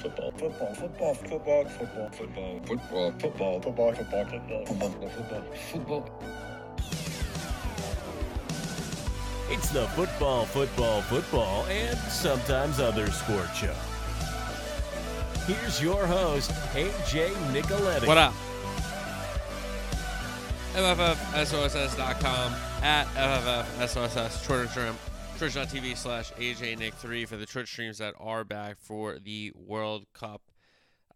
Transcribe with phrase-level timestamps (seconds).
[0.00, 6.22] football, football, football, football, football, football, football, football, football, football, football, football, football, football.
[9.50, 13.74] It's the football, football, football, and sometimes other sport show.
[15.46, 18.06] Here's your host, AJ Nicoletti.
[18.06, 18.34] What up?
[20.74, 24.94] MFFSOSS.com at FFFSOSS, Twitter, Instagram,
[25.40, 30.42] Twitch.tv slash AJNick3 for the Twitch streams that are back for the World Cup.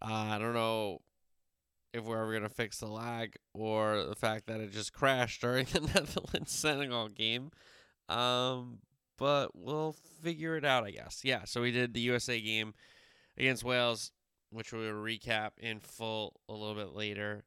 [0.01, 1.01] Uh, I don't know
[1.93, 5.41] if we're ever going to fix the lag or the fact that it just crashed
[5.41, 7.51] during the Netherlands Senegal game.
[8.09, 8.79] Um,
[9.15, 11.21] but we'll figure it out, I guess.
[11.23, 12.73] Yeah, so we did the USA game
[13.37, 14.11] against Wales,
[14.49, 17.43] which we will recap in full a little bit later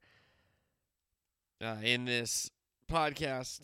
[1.61, 2.53] uh, in this
[2.89, 3.63] podcast.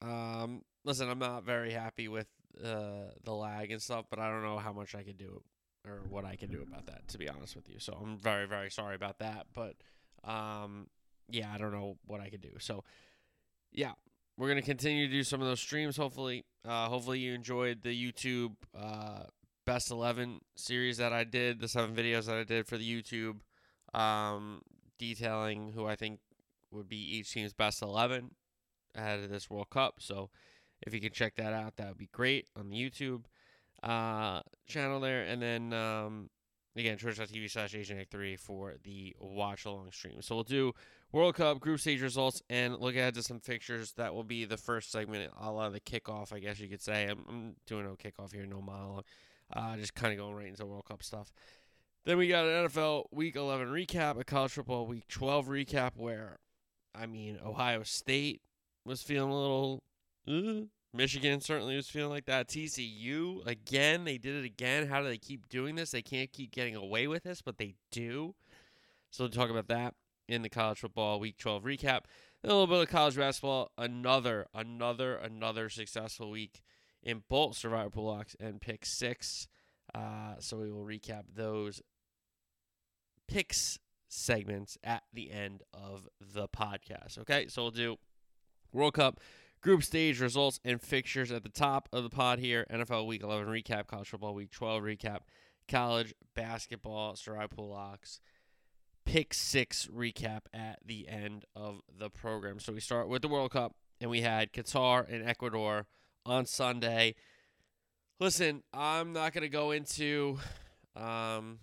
[0.00, 2.28] Um, listen, I'm not very happy with
[2.64, 5.42] uh, the lag and stuff, but I don't know how much I can do
[5.86, 7.78] or what I can do about that, to be honest with you.
[7.78, 9.46] So I'm very, very sorry about that.
[9.54, 9.74] But
[10.24, 10.88] um,
[11.28, 12.52] yeah, I don't know what I can do.
[12.58, 12.84] So
[13.72, 13.92] yeah,
[14.36, 15.96] we're gonna continue to do some of those streams.
[15.96, 19.24] Hopefully, uh, hopefully you enjoyed the YouTube uh,
[19.64, 23.40] best eleven series that I did, the seven videos that I did for the YouTube,
[23.98, 24.62] um,
[24.98, 26.20] detailing who I think
[26.70, 28.32] would be each team's best eleven
[28.94, 29.96] ahead of this World Cup.
[30.00, 30.30] So
[30.86, 33.24] if you could check that out, that would be great on the YouTube
[33.82, 35.22] uh, channel there.
[35.22, 36.30] And then um,
[36.76, 40.20] again, twitch.tv slash AJNick3 for the watch along stream.
[40.20, 40.72] So we'll do
[41.12, 43.92] World Cup group stage results and look ahead to some fixtures.
[43.92, 46.82] That will be the first segment, a lot of the kickoff, I guess you could
[46.82, 47.08] say.
[47.08, 49.04] I'm, I'm doing no kickoff here, no monologue.
[49.52, 51.32] Uh, just kind of going right into World Cup stuff.
[52.04, 56.38] Then we got an NFL Week 11 recap, a college football Week 12 recap, where,
[56.94, 58.42] I mean, Ohio State
[58.84, 59.82] was feeling a little.
[60.28, 62.48] Uh, Michigan certainly was feeling like that.
[62.48, 64.86] TCU, again, they did it again.
[64.86, 65.90] How do they keep doing this?
[65.90, 68.34] They can't keep getting away with this, but they do.
[69.10, 69.94] So we'll talk about that
[70.28, 72.00] in the college football week 12 recap.
[72.42, 73.72] And a little bit of college basketball.
[73.78, 76.62] Another, another, another successful week
[77.02, 79.48] in both Survivor Pool Locks and Pick 6.
[79.94, 81.80] Uh, so we will recap those
[83.28, 87.18] picks segments at the end of the podcast.
[87.18, 87.96] Okay, so we'll do
[88.72, 89.20] World Cup
[89.60, 92.66] group stage results and fixtures at the top of the pod here.
[92.70, 95.20] NFL Week 11 recap, college football Week 12 recap,
[95.68, 98.20] college basketball, Survivor Pool Locks,
[99.04, 102.60] pick six recap at the end of the program.
[102.60, 105.86] So we start with the World Cup, and we had Qatar and Ecuador
[106.24, 107.14] on Sunday.
[108.20, 110.38] Listen, I'm not going to go into
[110.94, 111.58] um,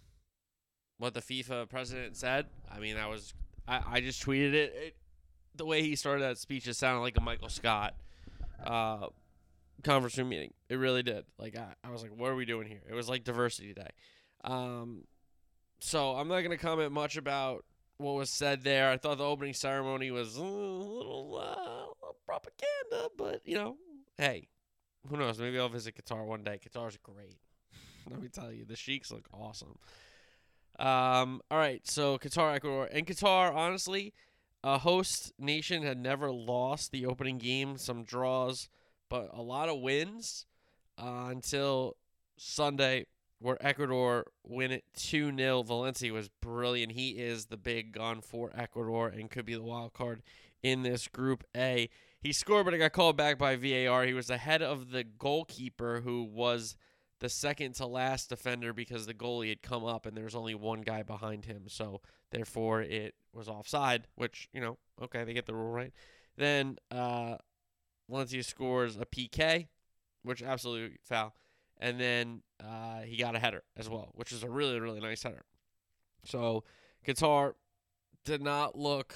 [0.98, 2.46] what the FIFA president said.
[2.72, 3.34] I mean, that was
[3.68, 4.74] I, I just tweeted it.
[4.76, 4.96] it.
[5.56, 7.94] The way he started that speech, it sounded like a Michael Scott
[8.66, 9.08] uh,
[9.84, 10.54] conference room meeting.
[10.70, 11.26] It really did.
[11.38, 12.82] Like I, I was like, what are we doing here?
[12.90, 13.90] It was like diversity day.
[14.44, 15.04] Um,
[15.80, 17.66] so I'm not gonna comment much about
[17.98, 18.90] what was said there.
[18.90, 21.94] I thought the opening ceremony was a little, uh,
[22.26, 23.78] propaganda, but you know,
[24.18, 24.48] hey,
[25.08, 25.40] who knows?
[25.40, 26.60] Maybe I'll visit Qatar one day.
[26.64, 27.38] Qatar's great.
[28.10, 29.78] Let me tell you, the Sheiks look awesome.
[30.80, 34.14] Um, all right, so Qatar, Ecuador, and Qatar, honestly,
[34.64, 37.78] a host nation had never lost the opening game.
[37.78, 38.70] Some draws,
[39.10, 40.46] but a lot of wins
[40.98, 41.98] uh, until
[42.38, 43.06] Sunday,
[43.40, 45.64] where Ecuador win it 2 0.
[45.64, 46.94] Valencia was brilliant.
[46.94, 50.24] He is the big gun for Ecuador and could be the wild card
[50.62, 51.90] in this Group A.
[52.22, 54.06] He scored, but it got called back by VAR.
[54.06, 56.78] He was ahead of the goalkeeper, who was
[57.24, 60.54] the second to last defender because the goalie had come up and there was only
[60.54, 61.64] one guy behind him.
[61.68, 62.02] So,
[62.32, 65.94] therefore, it was offside, which, you know, okay, they get the rule right.
[66.36, 67.38] Then uh,
[68.10, 69.68] Valencia scores a PK,
[70.24, 71.34] which absolutely foul
[71.80, 75.24] and then uh, he got a header as well, which is a really really nice
[75.24, 75.44] header.
[76.24, 76.64] So
[77.06, 77.54] Qatar
[78.24, 79.16] did not look.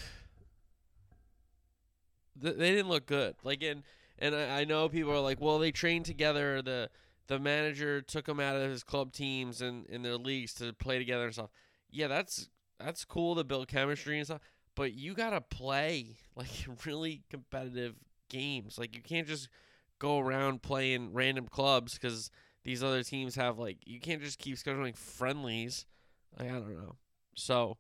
[2.36, 3.36] They didn't look good.
[3.44, 3.84] Like in,
[4.20, 6.62] and I, I know people are like, well, they trained together.
[6.62, 6.90] The
[7.28, 10.98] the manager took them out of his club teams and in their leagues to play
[10.98, 11.52] together and stuff.
[11.92, 14.42] Yeah, that's that's cool to build chemistry and stuff.
[14.76, 16.50] But you gotta play like
[16.86, 17.96] really competitive
[18.30, 18.78] games.
[18.78, 19.50] Like you can't just
[20.00, 22.30] go around playing random clubs because
[22.64, 25.86] these other teams have like you can't just keep scheduling friendlies.
[26.38, 26.96] Like, I don't know.
[27.36, 27.78] So,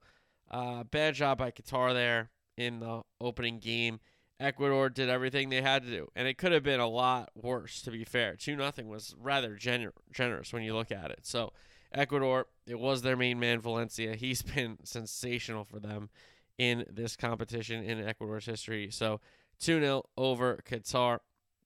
[0.49, 3.99] uh, bad job by Qatar there in the opening game.
[4.39, 7.81] Ecuador did everything they had to do, and it could have been a lot worse.
[7.83, 11.21] To be fair, two nothing was rather gener- generous when you look at it.
[11.23, 11.53] So,
[11.91, 14.15] Ecuador, it was their main man Valencia.
[14.15, 16.09] He's been sensational for them
[16.57, 18.89] in this competition in Ecuador's history.
[18.91, 19.19] So,
[19.59, 21.19] 2 0 over Qatar.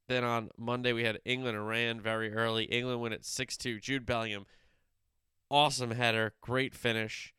[0.08, 2.66] Then on Monday we had England Iran very early.
[2.66, 3.82] England win at 6-2.
[3.82, 4.46] Jude Bellingham
[5.52, 7.34] awesome header, great finish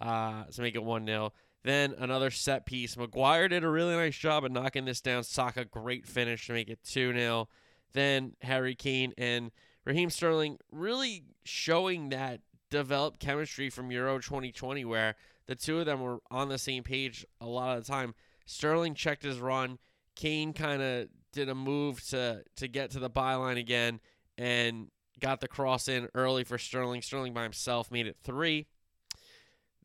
[0.00, 1.32] uh, to make it 1 0.
[1.64, 2.96] Then another set piece.
[2.96, 5.24] Maguire did a really nice job of knocking this down.
[5.24, 7.48] Saka, great finish to make it 2 0.
[7.92, 9.50] Then Harry Kane and
[9.84, 12.40] Raheem Sterling really showing that
[12.70, 15.16] developed chemistry from Euro 2020 where
[15.46, 18.14] the two of them were on the same page a lot of the time.
[18.44, 19.78] Sterling checked his run.
[20.14, 24.00] Kane kind of did a move to to get to the byline again
[24.36, 24.88] and
[25.20, 27.02] got the cross in early for Sterling.
[27.02, 28.66] Sterling by himself made it three.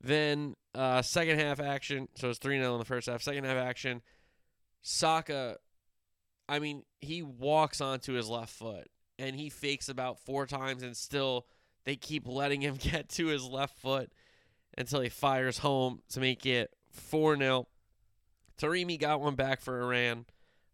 [0.04, 3.22] Then uh, second half action, so it's 3 0 in the first half.
[3.22, 4.02] Second half action,
[4.82, 5.58] Saka,
[6.50, 10.98] I mean, he walks onto his left foot and he fakes about four times and
[10.98, 11.46] still
[11.86, 14.12] they keep letting him get to his left foot
[14.78, 17.68] until he fires home to make it 4 0.
[18.58, 20.26] Taremi got one back for Iran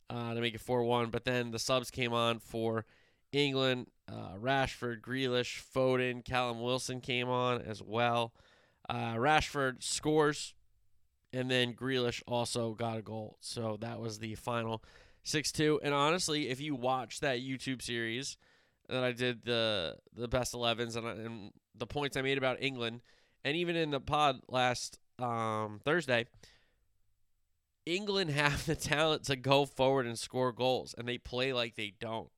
[0.09, 2.85] uh, to make it 4 1, but then the subs came on for
[3.31, 3.87] England.
[4.11, 8.33] Uh, Rashford, Grealish, Foden, Callum Wilson came on as well.
[8.89, 10.55] Uh, Rashford scores,
[11.31, 13.37] and then Grealish also got a goal.
[13.39, 14.83] So that was the final
[15.23, 15.81] 6 2.
[15.83, 18.37] And honestly, if you watch that YouTube series
[18.87, 23.01] that I did, the the best 11s and, and the points I made about England,
[23.45, 26.25] and even in the pod last um, Thursday,
[27.85, 31.93] England have the talent to go forward and score goals, and they play like they
[31.99, 32.29] don't.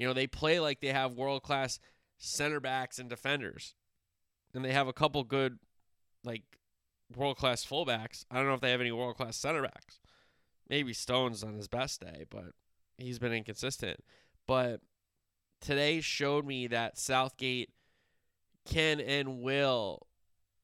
[0.00, 1.78] You know, they play like they have world class
[2.18, 3.76] center backs and defenders
[4.54, 5.58] and they have a couple good,
[6.24, 6.42] like,
[7.16, 8.24] world class fullbacks.
[8.30, 10.00] I don't know if they have any world class center backs.
[10.68, 12.52] Maybe Stones on his best day, but
[12.96, 14.00] he's been inconsistent.
[14.46, 14.80] But
[15.60, 17.70] today showed me that Southgate
[18.64, 20.06] can and will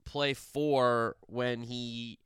[0.05, 2.19] play four when he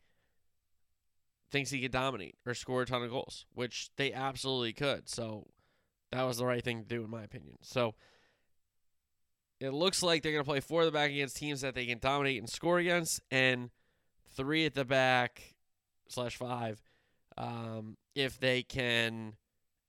[1.51, 5.09] thinks he could dominate or score a ton of goals, which they absolutely could.
[5.09, 5.49] So
[6.13, 7.57] that was the right thing to do, in my opinion.
[7.63, 7.95] So
[9.63, 11.87] it looks like they're going to play four at the back against teams that they
[11.87, 13.71] can dominate and score against, and
[14.35, 15.55] three at the back
[16.09, 16.83] slash five
[17.39, 19.35] um, if they can,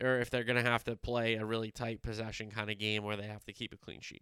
[0.02, 3.04] or if they're going to have to play a really tight possession kind of game
[3.04, 4.22] where they have to keep a clean sheet.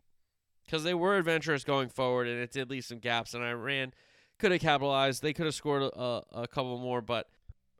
[0.65, 3.93] Because they were adventurous going forward, and it did leave some gaps, and Iran
[4.39, 5.21] could have capitalized.
[5.21, 7.27] They could have scored a, a couple more, but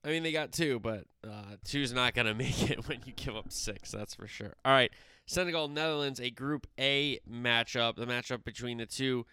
[0.03, 3.13] I mean, they got two, but uh, two's not going to make it when you
[3.13, 4.55] give up six, that's for sure.
[4.65, 4.91] All right.
[5.25, 9.25] Senegal Netherlands, a Group A matchup, the matchup between the two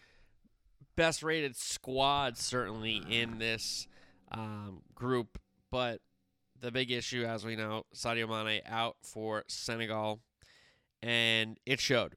[0.96, 3.87] best rated squads, certainly in this
[4.32, 5.38] um, group.
[5.70, 6.00] But
[6.61, 10.20] the big issue, as we know, Sadio Mane out for Senegal,
[11.02, 12.17] and it showed.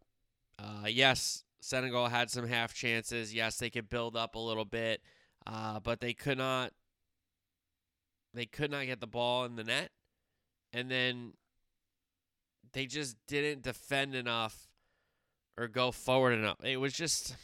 [0.57, 3.33] Uh, yes, Senegal had some half chances.
[3.33, 5.01] Yes, they could build up a little bit,
[5.45, 6.71] uh, but they could not.
[8.33, 9.91] They could not get the ball in the net,
[10.71, 11.33] and then
[12.73, 14.67] they just didn't defend enough
[15.57, 16.63] or go forward enough.
[16.63, 17.35] It was just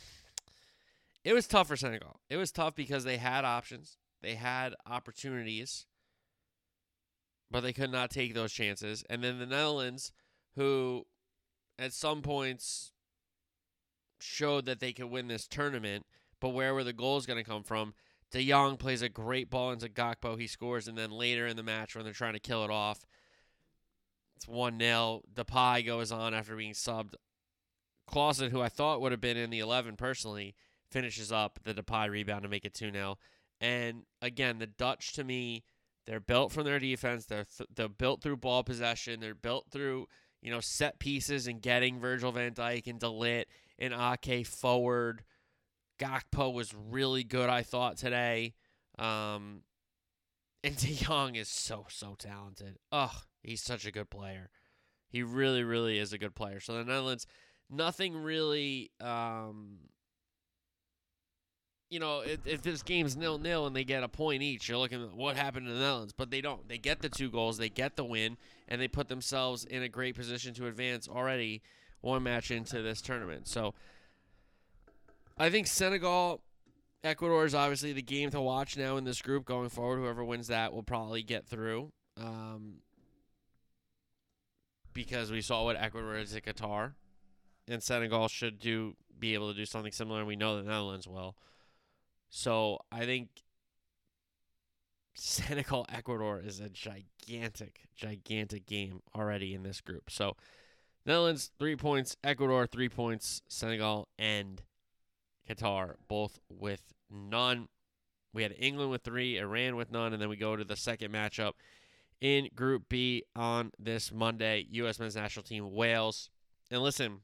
[1.23, 2.19] it was tough for Senegal.
[2.29, 3.97] It was tough because they had options.
[4.21, 5.85] They had opportunities,
[7.51, 9.03] but they could not take those chances.
[9.09, 10.11] And then the Netherlands,
[10.55, 11.05] who
[11.77, 12.91] at some points
[14.19, 16.05] showed that they could win this tournament,
[16.39, 17.93] but where were the goals going to come from?
[18.31, 20.39] De Jong plays a great ball into Gakpo.
[20.39, 23.05] He scores, and then later in the match, when they're trying to kill it off,
[24.37, 25.21] it's 1 0.
[25.33, 27.15] Depay goes on after being subbed.
[28.09, 30.55] Klaassen, who I thought would have been in the 11 personally,
[30.91, 33.17] finishes up the Depay rebound to make it 2 0.
[33.59, 35.63] And again, the Dutch to me,
[36.05, 37.25] they're built from their defense.
[37.25, 39.19] They're th- they're built through ball possession.
[39.19, 40.07] They're built through
[40.41, 43.45] you know set pieces and getting Virgil Van Dijk and De Ligt
[43.79, 45.23] and Ake forward.
[45.99, 48.53] Gakpo was really good, I thought today.
[48.99, 49.63] Um,
[50.63, 52.77] and De Jong is so so talented.
[52.91, 54.49] Ugh, He's such a good player.
[55.09, 56.59] He really, really is a good player.
[56.59, 57.25] So the Netherlands,
[57.69, 58.91] nothing really.
[58.99, 59.77] Um,
[61.89, 64.77] you know, if, if this game's nil nil and they get a point each, you're
[64.77, 66.13] looking at what happened to the Netherlands.
[66.13, 66.67] But they don't.
[66.67, 69.89] They get the two goals, they get the win, and they put themselves in a
[69.89, 71.61] great position to advance already
[72.01, 73.47] one match into this tournament.
[73.47, 73.73] So
[75.37, 76.41] I think Senegal,
[77.03, 79.99] Ecuador is obviously the game to watch now in this group going forward.
[79.99, 81.91] Whoever wins that will probably get through.
[82.17, 82.79] Um,
[84.97, 86.93] because we saw what Ecuador did to Qatar,
[87.67, 91.07] and Senegal should do be able to do something similar, and we know the Netherlands
[91.07, 91.35] will.
[92.31, 93.29] So I think
[95.13, 100.09] Senegal Ecuador is a gigantic, gigantic game already in this group.
[100.09, 100.35] So
[101.05, 104.63] Netherlands three points, Ecuador three points, Senegal and
[105.47, 107.67] Qatar both with none.
[108.33, 111.13] We had England with three, Iran with none, and then we go to the second
[111.13, 111.53] matchup
[112.21, 114.65] in Group B on this Monday.
[114.71, 114.99] U.S.
[114.99, 116.29] men's national team, Wales.
[116.71, 117.21] And listen,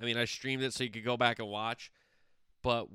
[0.00, 1.90] I mean, I streamed it so you could go back and watch,
[2.62, 2.88] but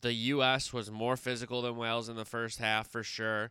[0.00, 0.72] the U.S.
[0.72, 3.50] was more physical than Wales in the first half for sure.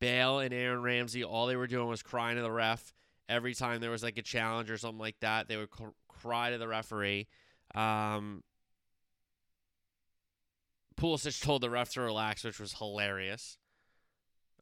[0.00, 2.94] Bale and Aaron Ramsey, all they were doing was crying to the ref
[3.28, 5.46] every time there was like a challenge or something like that.
[5.46, 7.28] They would cr- cry to the referee.
[7.74, 8.42] Um,
[10.96, 13.58] Pulisic told the ref to relax, which was hilarious.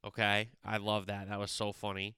[0.04, 1.28] Okay, I love that.
[1.28, 2.16] That was so funny.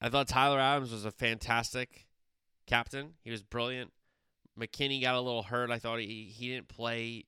[0.00, 2.06] I thought Tyler Adams was a fantastic
[2.66, 3.14] captain.
[3.22, 3.92] He was brilliant.
[4.58, 5.70] McKennie got a little hurt.
[5.70, 7.24] I thought he he didn't play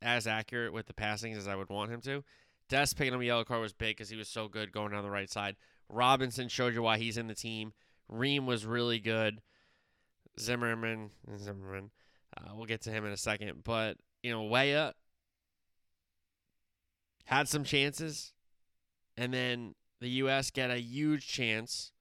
[0.00, 2.24] as accurate with the passings as I would want him to.
[2.68, 5.02] Dest picking up a yellow card was big because he was so good going down
[5.04, 5.56] the right side.
[5.88, 7.72] Robinson showed you why he's in the team.
[8.08, 9.40] Ream was really good.
[10.40, 11.90] Zimmerman, Zimmerman,
[12.36, 13.62] uh, we'll get to him in a second.
[13.64, 14.94] But you know, Weah
[17.24, 18.32] had some chances,
[19.16, 20.50] and then the U.S.
[20.50, 21.92] get a huge chance,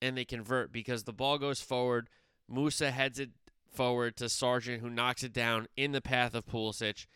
[0.00, 2.08] and they convert because the ball goes forward.
[2.50, 3.30] Musah heads it
[3.72, 7.06] forward to Sargent, who knocks it down in the path of Pulisic,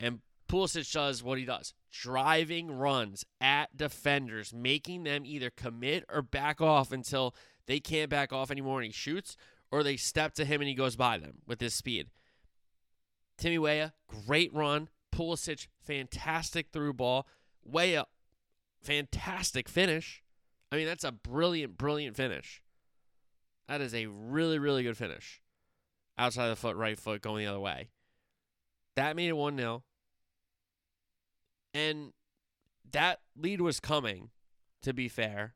[0.00, 6.22] and Pulisic does what he does driving runs at defenders, making them either commit or
[6.22, 7.34] back off until
[7.66, 9.36] they can't back off anymore and he shoots,
[9.70, 12.08] or they step to him and he goes by them with his speed.
[13.38, 14.88] Timmy Weah, great run.
[15.14, 17.26] Pulisic, fantastic through ball.
[17.64, 18.10] way up,
[18.82, 20.22] fantastic finish.
[20.70, 22.62] I mean, that's a brilliant, brilliant finish.
[23.68, 25.42] That is a really, really good finish.
[26.18, 27.90] Outside the foot, right foot, going the other way.
[28.96, 29.82] That made it 1 0.
[31.74, 32.12] And
[32.92, 34.30] that lead was coming,
[34.82, 35.54] to be fair.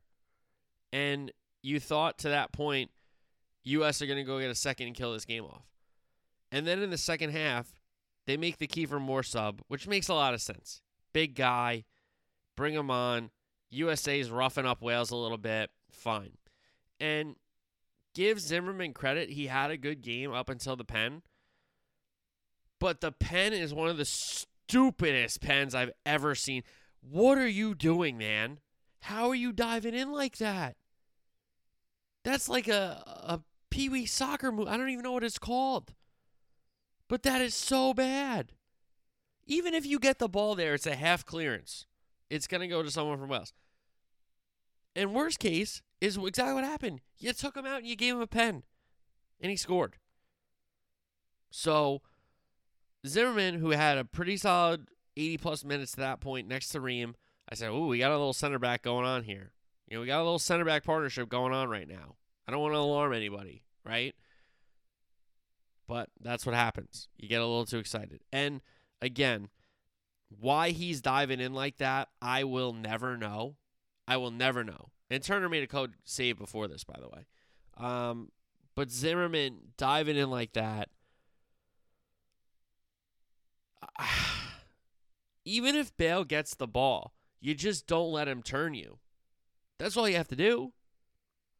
[0.93, 1.31] And
[1.63, 2.91] you thought to that point,
[3.63, 4.01] U.S.
[4.01, 5.65] are going to go get a second and kill this game off.
[6.51, 7.80] And then in the second half,
[8.25, 10.81] they make the Kiefer Moore sub, which makes a lot of sense.
[11.13, 11.85] Big guy,
[12.55, 13.31] bring him on.
[13.69, 15.69] USA's roughing up Wales a little bit.
[15.89, 16.33] Fine.
[16.99, 17.35] And
[18.13, 19.29] give Zimmerman credit.
[19.29, 21.21] He had a good game up until the pen.
[22.79, 26.63] But the pen is one of the stupidest pens I've ever seen.
[27.01, 28.59] What are you doing, man?
[29.01, 30.75] How are you diving in like that?
[32.23, 34.67] That's like a, a pee wee soccer move.
[34.67, 35.93] I don't even know what it's called.
[37.11, 38.53] But that is so bad.
[39.45, 41.85] Even if you get the ball there, it's a half clearance.
[42.29, 43.51] It's going to go to someone from Wales.
[44.95, 47.01] And worst case is exactly what happened.
[47.17, 48.63] You took him out and you gave him a pen,
[49.41, 49.97] and he scored.
[51.49, 52.01] So
[53.05, 54.87] Zimmerman, who had a pretty solid
[55.17, 57.15] 80 plus minutes to that point next to Ream,
[57.49, 59.51] I said, "Ooh, we got a little center back going on here.
[59.89, 62.15] You know, we got a little center back partnership going on right now.
[62.47, 64.15] I don't want to alarm anybody, right?
[65.91, 67.09] But that's what happens.
[67.17, 68.21] You get a little too excited.
[68.31, 68.61] And
[69.01, 69.49] again,
[70.29, 73.57] why he's diving in like that, I will never know.
[74.07, 74.91] I will never know.
[75.09, 77.25] And Turner made a code save before this, by the way.
[77.75, 78.31] Um,
[78.73, 80.87] but Zimmerman diving in like that,
[85.43, 88.99] even if Bale gets the ball, you just don't let him turn you.
[89.77, 90.71] That's all you have to do.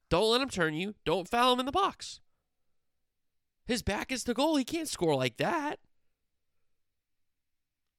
[0.10, 0.96] Don't let him turn you.
[1.04, 2.22] Don't foul him in the box.
[3.66, 4.56] His back is the goal.
[4.56, 5.80] He can't score like that.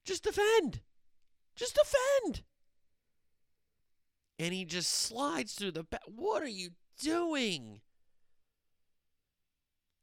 [0.05, 0.81] Just defend.
[1.55, 2.43] Just defend.
[4.39, 6.03] And he just slides through the back.
[6.07, 7.81] What are you doing?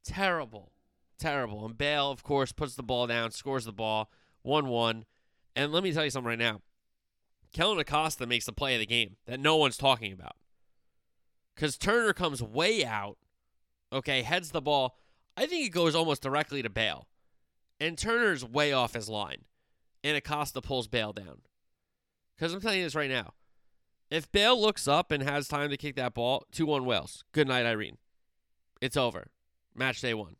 [0.04, 0.72] Terrible.
[1.18, 1.66] Terrible.
[1.66, 4.10] And Bale, of course, puts the ball down, scores the ball,
[4.42, 5.04] 1 1.
[5.56, 6.62] And let me tell you something right now.
[7.52, 10.36] Kellyn Acosta makes the play of the game that no one's talking about.
[11.54, 13.18] Because Turner comes way out,
[13.92, 14.96] okay, heads the ball.
[15.36, 17.06] I think it goes almost directly to Bale.
[17.78, 19.44] And Turner's way off his line.
[20.04, 21.42] And Acosta pulls Bale down.
[22.36, 23.34] Because I'm telling you this right now.
[24.10, 27.24] If Bale looks up and has time to kick that ball, 2 1 Wales.
[27.32, 27.98] Good night, Irene.
[28.80, 29.28] It's over.
[29.74, 30.36] Match day one.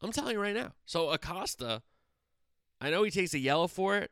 [0.00, 0.72] I'm telling you right now.
[0.86, 1.82] So Acosta,
[2.80, 4.10] I know he takes a yellow for it.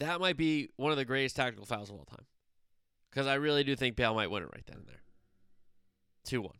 [0.00, 2.26] That might be one of the greatest tactical fouls of all time.
[3.10, 5.02] Because I really do think Bale might win it right then and there.
[6.24, 6.52] 2 1.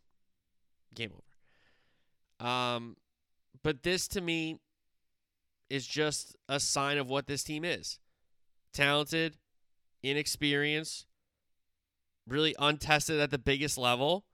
[0.93, 1.24] Game over.
[2.39, 2.97] Um,
[3.63, 4.59] but this to me
[5.69, 7.99] is just a sign of what this team is
[8.73, 9.37] talented,
[10.03, 11.07] inexperienced,
[12.27, 14.25] really untested at the biggest level.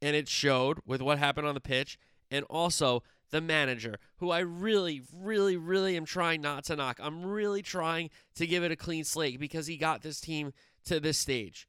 [0.00, 1.98] And it showed with what happened on the pitch.
[2.30, 6.98] And also the manager, who I really, really, really am trying not to knock.
[7.02, 10.52] I'm really trying to give it a clean slate because he got this team
[10.84, 11.66] to this stage.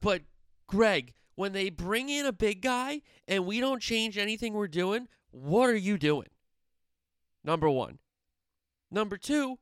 [0.00, 0.22] But
[0.66, 5.06] Greg, when they bring in a big guy and we don't change anything we're doing,
[5.30, 6.28] what are you doing?
[7.44, 7.98] Number one.
[8.90, 9.58] Number two,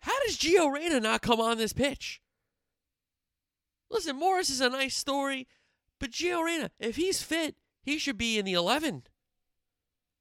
[0.00, 2.20] how does Gio Reyna not come on this pitch?
[3.90, 5.48] Listen, Morris is a nice story,
[5.98, 9.04] but Gio Reyna, if he's fit, he should be in the 11,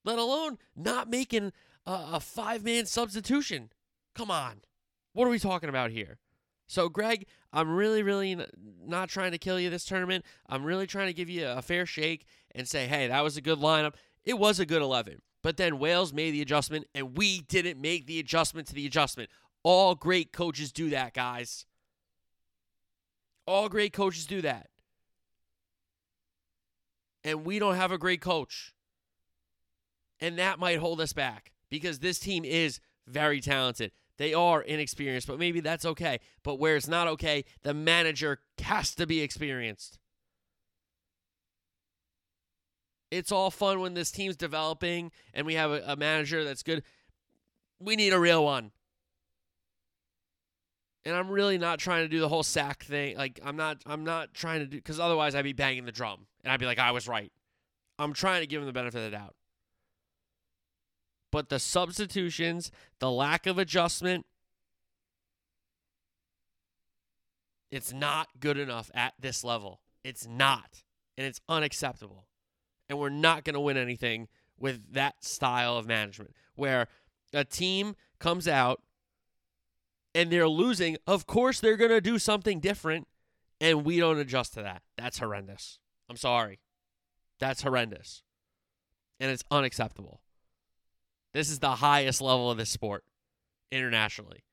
[0.05, 1.51] let alone not making
[1.85, 3.71] a, a five man substitution.
[4.15, 4.61] Come on.
[5.13, 6.19] What are we talking about here?
[6.67, 8.37] So, Greg, I'm really, really
[8.85, 10.25] not trying to kill you this tournament.
[10.47, 13.41] I'm really trying to give you a fair shake and say, hey, that was a
[13.41, 13.95] good lineup.
[14.25, 15.21] It was a good 11.
[15.41, 19.29] But then Wales made the adjustment, and we didn't make the adjustment to the adjustment.
[19.63, 21.65] All great coaches do that, guys.
[23.45, 24.67] All great coaches do that.
[27.23, 28.73] And we don't have a great coach.
[30.19, 33.91] And that might hold us back because this team is very talented.
[34.17, 36.19] They are inexperienced, but maybe that's okay.
[36.43, 39.99] But where it's not okay, the manager has to be experienced.
[43.09, 46.83] It's all fun when this team's developing and we have a, a manager that's good.
[47.79, 48.71] We need a real one.
[51.05, 53.15] And I'm really not trying to do the whole sack thing.
[53.15, 56.27] Like I'm not I'm not trying to do cuz otherwise I'd be banging the drum
[56.43, 57.31] and I'd be like I was right.
[57.97, 59.36] I'm trying to give him the benefit of the doubt.
[61.31, 64.25] But the substitutions, the lack of adjustment,
[67.69, 69.81] it's not good enough at this level.
[70.03, 70.83] It's not.
[71.17, 72.27] And it's unacceptable.
[72.89, 76.87] And we're not going to win anything with that style of management where
[77.33, 78.81] a team comes out
[80.15, 80.97] and they're losing.
[81.05, 83.07] Of course, they're going to do something different,
[83.59, 84.81] and we don't adjust to that.
[84.97, 85.79] That's horrendous.
[86.09, 86.59] I'm sorry.
[87.39, 88.23] That's horrendous.
[89.19, 90.21] And it's unacceptable.
[91.37, 93.03] This is the highest level of this sport
[93.71, 94.43] internationally.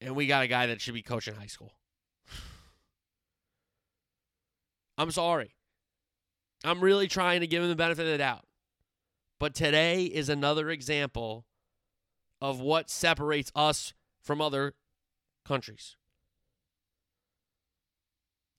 [0.00, 1.70] And we got a guy that should be coaching high school.
[4.98, 5.54] I'm sorry.
[6.64, 8.44] I'm really trying to give him the benefit of the doubt.
[9.38, 11.44] But today is another example
[12.40, 14.74] of what separates us from other
[15.44, 15.94] countries.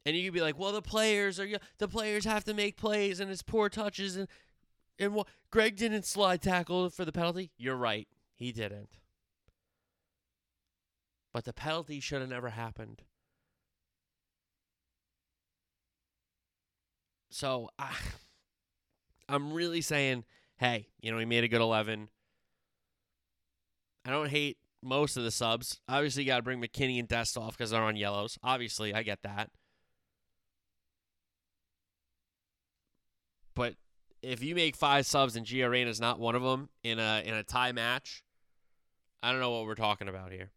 [0.05, 3.19] And you could be like, "Well, the players are the players have to make plays
[3.19, 4.29] and it's poor touches and
[4.99, 8.07] and what Greg didn't slide tackle for the penalty." You're right.
[8.35, 8.89] He didn't.
[11.33, 13.03] But the penalty should have never happened.
[17.29, 17.93] So I,
[19.29, 20.23] I'm really saying,
[20.57, 22.09] hey, you know, he made a good 11.
[24.05, 25.79] I don't hate most of the subs.
[25.87, 28.37] Obviously, you got to bring McKennie and Dest off because they're on yellows.
[28.41, 29.51] Obviously, I get that.
[33.53, 33.75] But
[34.27, 37.33] if you make five subs and Gio is not one of them in a in
[37.33, 38.23] a tie match,
[39.23, 40.51] I don't know what we're talking about here.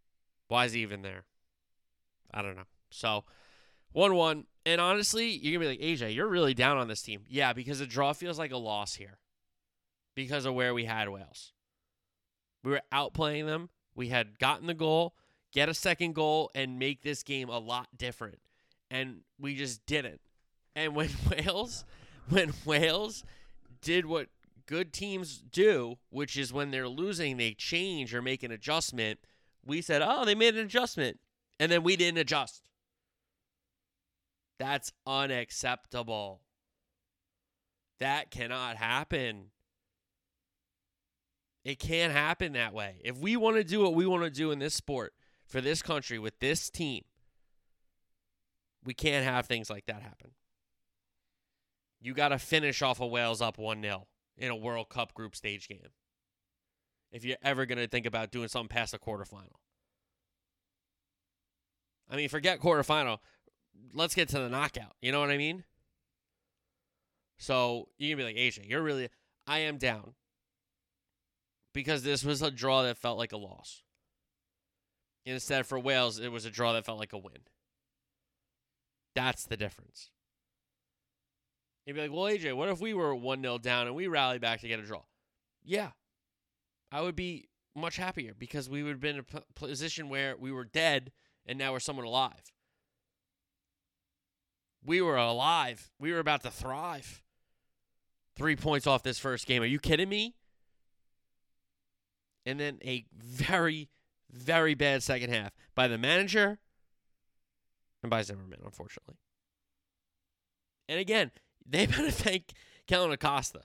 [0.48, 1.24] Why is he even there?
[2.34, 2.64] I don't know.
[2.90, 3.24] So,
[3.92, 4.44] 1 1.
[4.66, 7.22] And honestly, you're to be like, AJ, you're really down on this team.
[7.28, 9.18] Yeah, because the draw feels like a loss here
[10.14, 11.52] because of where we had Wales.
[12.62, 13.70] We were outplaying them.
[13.94, 15.14] We had gotten the goal,
[15.52, 18.40] get a second goal, and make this game a lot different.
[18.90, 20.20] And we just didn't.
[20.76, 21.84] And when Wales,
[22.28, 23.24] when Wales
[23.80, 24.28] did what
[24.66, 29.18] good teams do, which is when they're losing, they change or make an adjustment.
[29.64, 31.18] We said, oh, they made an adjustment.
[31.58, 32.68] And then we didn't adjust.
[34.58, 36.42] That's unacceptable.
[37.98, 39.50] That cannot happen.
[41.64, 43.00] It can't happen that way.
[43.04, 45.12] If we want to do what we want to do in this sport
[45.46, 47.04] for this country with this team,
[48.84, 50.30] we can't have things like that happen.
[52.00, 55.36] You got to finish off a Wales up 1 0 in a World Cup group
[55.36, 55.80] stage game.
[57.12, 59.58] If you're ever going to think about doing something past the quarterfinal.
[62.08, 63.18] I mean, forget quarterfinal
[63.94, 64.94] let's get to the knockout.
[65.00, 65.64] You know what I mean?
[67.38, 69.08] So you can be like, AJ, you're really,
[69.46, 70.14] I am down
[71.72, 73.82] because this was a draw that felt like a loss.
[75.24, 77.38] Instead, for Wales, it was a draw that felt like a win.
[79.14, 80.10] That's the difference.
[81.90, 84.40] You'd be like, well, AJ, what if we were 1 0 down and we rallied
[84.40, 85.02] back to get a draw?
[85.64, 85.88] Yeah.
[86.92, 90.52] I would be much happier because we would have been in a position where we
[90.52, 91.10] were dead
[91.46, 92.52] and now we're someone alive.
[94.86, 95.90] We were alive.
[95.98, 97.22] We were about to thrive.
[98.36, 99.60] Three points off this first game.
[99.60, 100.36] Are you kidding me?
[102.46, 103.88] And then a very,
[104.30, 106.60] very bad second half by the manager
[108.00, 109.16] and by Zimmerman, unfortunately.
[110.88, 111.32] And again,
[111.68, 112.52] they better thank
[112.86, 113.62] Kellyn Acosta.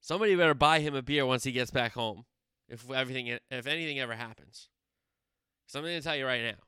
[0.00, 2.24] Somebody better buy him a beer once he gets back home.
[2.68, 4.68] If everything, if anything ever happens,
[5.66, 6.58] something to tell you right now.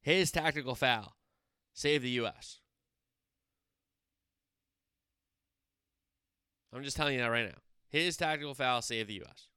[0.00, 1.14] His tactical foul
[1.72, 2.58] save the U.S.
[6.72, 7.58] I'm just telling you that right now.
[7.88, 9.48] His tactical foul saved the U.S.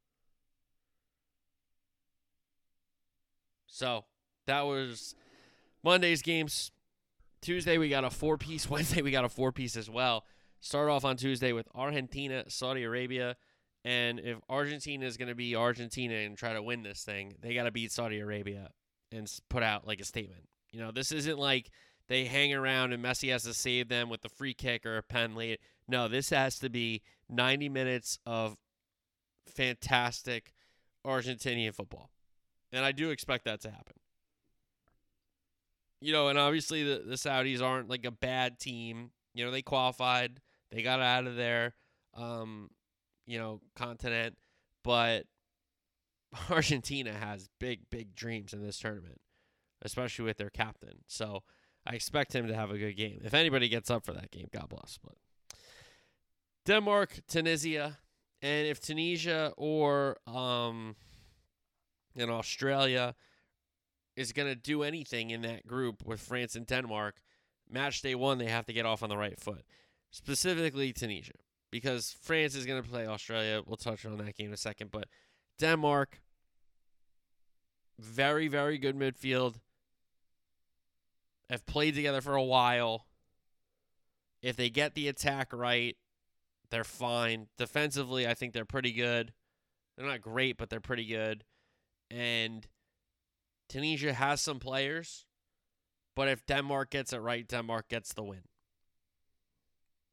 [3.68, 4.06] So
[4.46, 5.16] that was
[5.84, 6.72] Monday's games.
[7.46, 8.68] Tuesday we got a four piece.
[8.70, 10.26] Wednesday we got a four piece as well.
[10.62, 13.36] Start off on Tuesday with Argentina, Saudi Arabia.
[13.84, 17.54] And if Argentina is going to be Argentina and try to win this thing, they
[17.54, 18.72] got to beat Saudi Arabia
[19.12, 20.50] and put out like a statement.
[20.72, 21.70] You know, this isn't like
[22.08, 25.04] they hang around and Messi has to save them with a free kick or a
[25.04, 25.60] pen late.
[25.88, 28.58] No, this has to be 90 minutes of
[29.46, 30.52] fantastic
[31.06, 32.10] Argentinian football.
[32.72, 33.98] And I do expect that to happen.
[36.02, 39.12] You know, and obviously the, the Saudis aren't like a bad team.
[39.34, 40.40] You know, they qualified,
[40.72, 41.74] they got out of their,
[42.16, 42.70] um,
[43.26, 44.38] you know, continent,
[44.84, 45.26] but
[46.50, 49.20] Argentina has big, big dreams in this tournament,
[49.82, 51.00] especially with their captain.
[51.08, 51.44] So
[51.86, 53.22] I expect him to have a good game.
[53.24, 54.98] If anybody gets up for that game, God bless.
[55.04, 55.16] But
[56.66, 57.98] Denmark, Tunisia,
[58.42, 60.96] and if Tunisia or um,
[62.16, 63.16] in Australia
[64.16, 67.22] is going to do anything in that group with France and Denmark,
[67.70, 69.66] match day one, they have to get off on the right foot.
[70.12, 71.34] Specifically, Tunisia
[71.76, 73.62] because France is going to play Australia.
[73.66, 74.92] We'll touch on that game in a second.
[74.92, 75.10] But
[75.60, 76.22] Denmark,
[78.00, 79.56] very, very good midfield.
[81.50, 83.08] Have played together for a while.
[84.42, 85.98] If they get the attack right,
[86.70, 87.48] they're fine.
[87.58, 89.34] Defensively, I think they're pretty good.
[89.98, 91.44] They're not great, but they're pretty good.
[92.10, 92.66] And
[93.68, 95.26] Tunisia has some players,
[96.16, 98.44] but if Denmark gets it right, Denmark gets the win.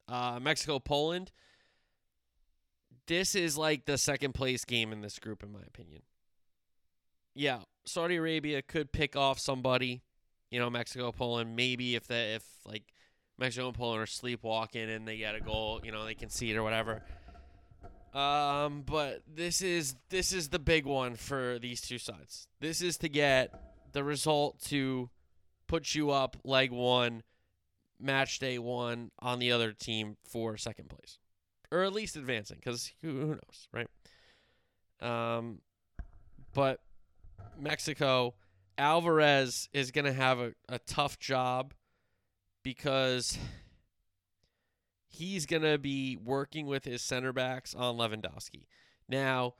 [0.09, 1.33] Uh, Mexico, Poland
[3.07, 6.03] this is like the second place game in this group, in my opinion.
[7.35, 10.03] Yeah, Saudi Arabia could pick off somebody,
[10.51, 11.57] you know, Mexico, Poland.
[11.57, 12.93] Maybe if the if like
[13.39, 16.63] Mexico and Poland are sleepwalking and they get a goal, you know, they concede or
[16.63, 17.03] whatever.
[18.13, 22.47] Um, but this is this is the big one for these two sides.
[22.61, 23.53] This is to get
[23.93, 25.09] the result to
[25.67, 27.23] put you up leg one,
[27.99, 31.19] match day one on the other team for second place
[31.73, 33.89] or at least advancing, because who, who knows, right?
[35.01, 35.61] Um,
[36.53, 36.81] but
[37.59, 38.35] Mexico,
[38.77, 41.73] Alvarez is going to have a, a tough job
[42.63, 43.39] because
[45.13, 48.67] he's going to be working with his center backs on Lewandowski.
[49.09, 49.55] Now,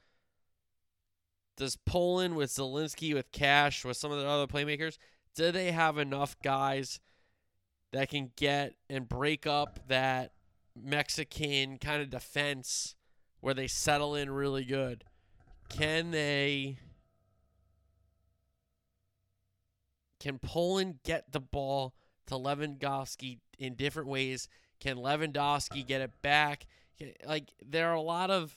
[1.57, 4.99] does Poland with Zielinski, with Cash, with some of the other playmakers,
[5.35, 7.01] do they have enough guys
[7.93, 10.33] that can get and break up that
[10.75, 12.95] Mexican kind of defense
[13.41, 15.05] where they settle in really good.
[15.69, 16.79] Can they
[20.21, 21.95] can Poland get the ball
[22.27, 24.49] to Lewandowski in different ways?
[24.83, 26.67] Can Lewandowski get it back?
[27.27, 28.57] like there are a lot of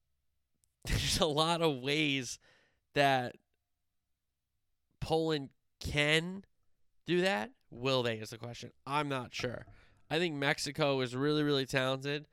[0.84, 2.38] there's a lot of ways
[2.94, 3.36] that
[5.00, 6.44] Poland can
[7.06, 7.50] do that.
[7.70, 8.70] Will they is the question.
[8.86, 9.66] I'm not sure.
[10.10, 12.26] I think Mexico is really, really talented.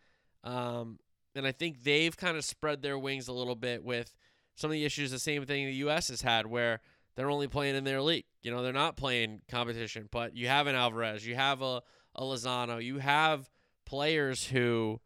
[0.43, 0.99] Um,
[1.35, 4.15] and I think they've kind of spread their wings a little bit with
[4.55, 6.07] some of the issues, the same thing the U.S.
[6.07, 6.79] has had, where
[7.15, 8.25] they're only playing in their league.
[8.41, 11.81] You know, they're not playing competition, but you have an Alvarez, you have a,
[12.17, 13.49] a Lozano, you have
[13.85, 14.99] players who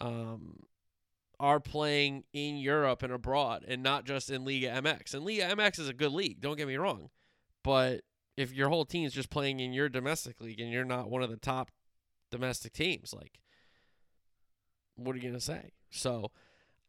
[0.00, 0.60] um,
[1.38, 5.14] are playing in Europe and abroad and not just in Liga MX.
[5.14, 7.10] And Liga MX is a good league, don't get me wrong.
[7.62, 8.02] But
[8.36, 11.22] if your whole team is just playing in your domestic league and you're not one
[11.22, 11.70] of the top
[12.30, 13.12] domestic teams.
[13.12, 13.40] Like,
[14.96, 15.72] what are you going to say?
[15.90, 16.30] So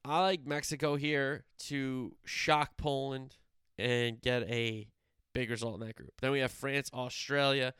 [0.05, 3.35] I like Mexico here to shock Poland
[3.77, 4.87] and get a
[5.33, 6.13] big result in that group.
[6.21, 7.73] Then we have France, Australia.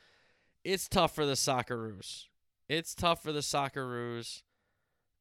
[0.63, 2.26] It's tough for the Socceroos.
[2.69, 4.43] It's tough for the Socceroos.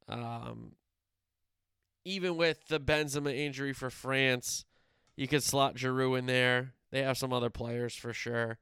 [0.08, 0.72] Um,
[2.04, 4.64] even with the Benzema injury for France,
[5.16, 6.74] you could slot Giroud in there.
[6.90, 8.58] They have some other players for sure.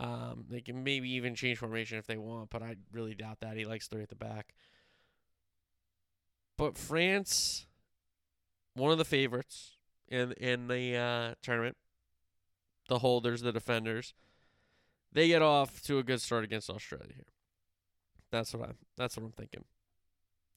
[0.00, 3.56] Um, they can maybe even change formation if they want, but I really doubt that.
[3.56, 4.54] He likes three at the back.
[6.58, 7.66] But France,
[8.74, 9.76] one of the favorites
[10.08, 11.76] in in the uh, tournament,
[12.88, 14.12] the holders, the defenders,
[15.12, 17.26] they get off to a good start against Australia here.
[18.30, 18.76] That's what I'm.
[18.96, 19.64] That's what I'm thinking.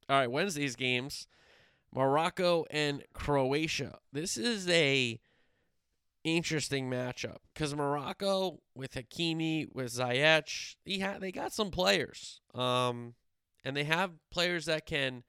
[0.07, 1.27] All right, Wednesday's games,
[1.93, 3.97] Morocco and Croatia.
[4.13, 5.19] This is a
[6.23, 13.13] interesting matchup because Morocco with Hakimi with Ziyech, they ha- they got some players, um,
[13.63, 15.23] and they have players that can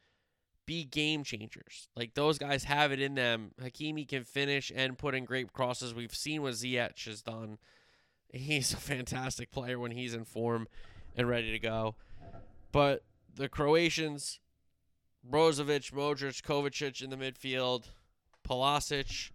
[0.67, 1.89] be game changers.
[1.97, 3.53] Like those guys have it in them.
[3.63, 5.95] Hakimi can finish and put in great crosses.
[5.95, 7.59] We've seen what Ziyech has done.
[8.33, 10.69] He's a fantastic player when he's in form
[11.17, 11.97] and ready to go.
[12.73, 14.41] But the Croatians,
[15.29, 17.85] Brozovic, Modric, Kovacic in the midfield,
[18.47, 19.31] Pulisic,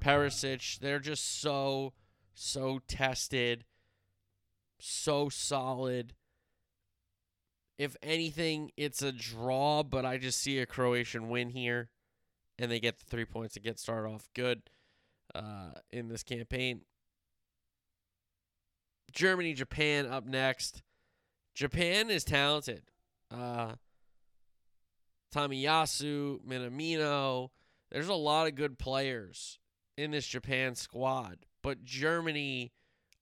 [0.00, 1.92] Perisic, they're just so,
[2.34, 3.64] so tested,
[4.78, 6.14] so solid.
[7.78, 11.88] If anything, it's a draw, but I just see a Croatian win here,
[12.58, 14.62] and they get the three points to get started off good
[15.34, 16.82] uh, in this campaign.
[19.12, 20.82] Germany, Japan up next.
[21.54, 22.82] Japan is talented.
[23.30, 23.72] Uh,
[25.34, 27.50] Tomiyasu, Minamino.
[27.90, 29.58] There's a lot of good players
[29.96, 32.72] in this Japan squad, but Germany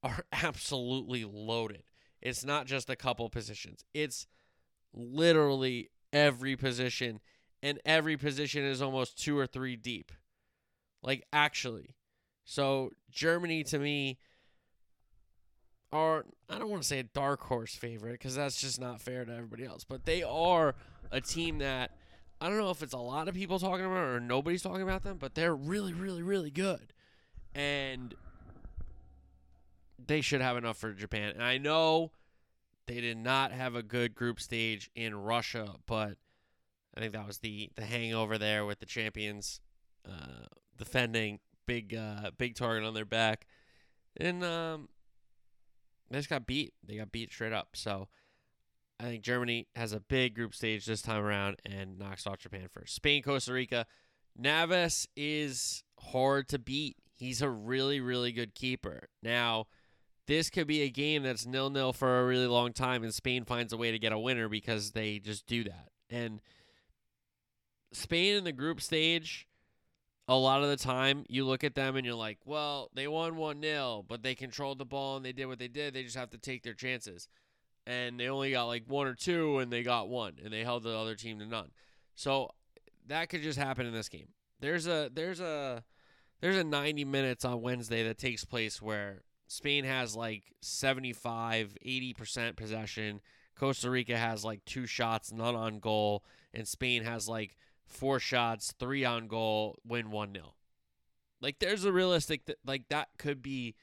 [0.03, 1.83] are absolutely loaded.
[2.21, 3.85] It's not just a couple positions.
[3.95, 4.27] It's
[4.93, 7.21] literally every position,
[7.63, 10.13] and every position is almost two or three deep.
[11.03, 11.97] Like, actually.
[12.45, 14.19] So, Germany to me
[15.93, 19.25] are, I don't want to say a dark horse favorite because that's just not fair
[19.25, 20.75] to everybody else, but they are
[21.11, 21.97] a team that
[22.41, 25.03] I don't know if it's a lot of people talking about or nobody's talking about
[25.03, 26.93] them, but they're really, really, really good.
[27.55, 28.15] And
[30.07, 31.33] they should have enough for Japan.
[31.35, 32.13] And I know
[32.87, 36.17] they did not have a good group stage in Russia, but
[36.97, 39.61] I think that was the the hangover there with the champions
[40.09, 43.47] uh, defending big uh, big target on their back,
[44.17, 44.89] and um,
[46.11, 46.75] they just got beat.
[46.87, 47.69] They got beat straight up.
[47.75, 48.09] So
[48.99, 52.67] I think Germany has a big group stage this time around and knocks off Japan
[52.71, 52.95] first.
[52.95, 53.87] Spain, Costa Rica.
[54.37, 56.97] Navas is hard to beat.
[57.15, 59.09] He's a really, really good keeper.
[59.23, 59.67] Now,
[60.27, 63.45] this could be a game that's nil nil for a really long time, and Spain
[63.45, 65.89] finds a way to get a winner because they just do that.
[66.09, 66.41] And
[67.93, 69.49] Spain in the group stage,
[70.31, 73.35] a lot of the time, you look at them and you're like, well, they won
[73.35, 75.93] 1 0, but they controlled the ball and they did what they did.
[75.93, 77.27] They just have to take their chances.
[77.85, 80.85] And they only got like one or two, and they got one, and they held
[80.85, 81.73] the other team to none.
[82.15, 82.51] So
[83.09, 84.29] that could just happen in this game.
[84.61, 85.83] There's a there's a
[86.41, 92.55] there's a 90 minutes on Wednesday that takes place where Spain has like 75, 80%
[92.55, 93.21] possession.
[93.57, 96.23] Costa Rica has like two shots, none on goal.
[96.55, 97.57] And Spain has like
[97.91, 100.55] four shots, three on goal, win 1 0.
[101.41, 103.75] Like, there's a realistic, th- like, that could be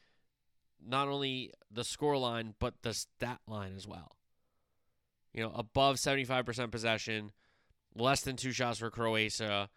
[0.86, 4.16] not only the score line, but the stat line as well.
[5.34, 7.32] You know, above 75% possession,
[7.96, 9.70] less than two shots for Croatia,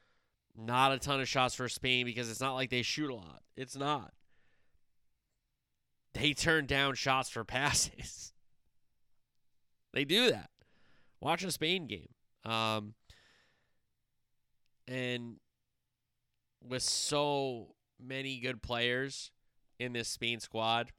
[0.56, 3.42] not a ton of shots for Spain because it's not like they shoot a lot.
[3.56, 4.12] It's not
[6.14, 8.32] they turn down shots for passes.
[9.92, 10.50] they do that.
[11.20, 12.08] Watch a Spain game.
[12.44, 12.94] Um,
[14.90, 15.36] and
[16.66, 17.68] with so
[18.02, 19.30] many good players
[19.78, 20.90] in this Spain squad,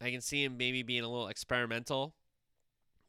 [0.00, 2.14] I can see him maybe being a little experimental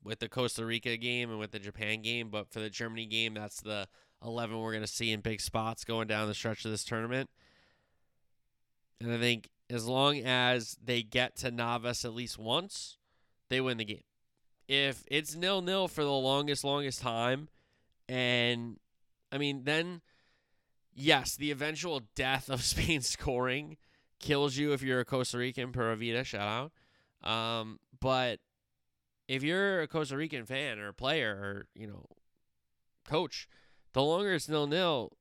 [0.04, 3.34] with the Costa Rica game and with the Japan game, but for the Germany game,
[3.34, 3.88] that's the
[4.24, 7.30] 11 we're going to see in big spots going down the stretch of this tournament.
[9.00, 12.98] And I think as long as they get to Navas at least once,
[13.50, 14.04] they win the game.
[14.68, 17.50] If it's nil nil for the longest, longest time,
[18.12, 18.78] and
[19.32, 20.02] I mean, then
[20.94, 23.78] yes, the eventual death of Spain scoring
[24.20, 25.72] kills you if you're a Costa Rican.
[25.72, 26.72] Pura Vida, shout
[27.24, 27.30] out.
[27.30, 28.40] Um, but
[29.28, 32.06] if you're a Costa Rican fan or player or you know
[33.08, 33.48] coach,
[33.94, 35.14] the longer it's nil nil,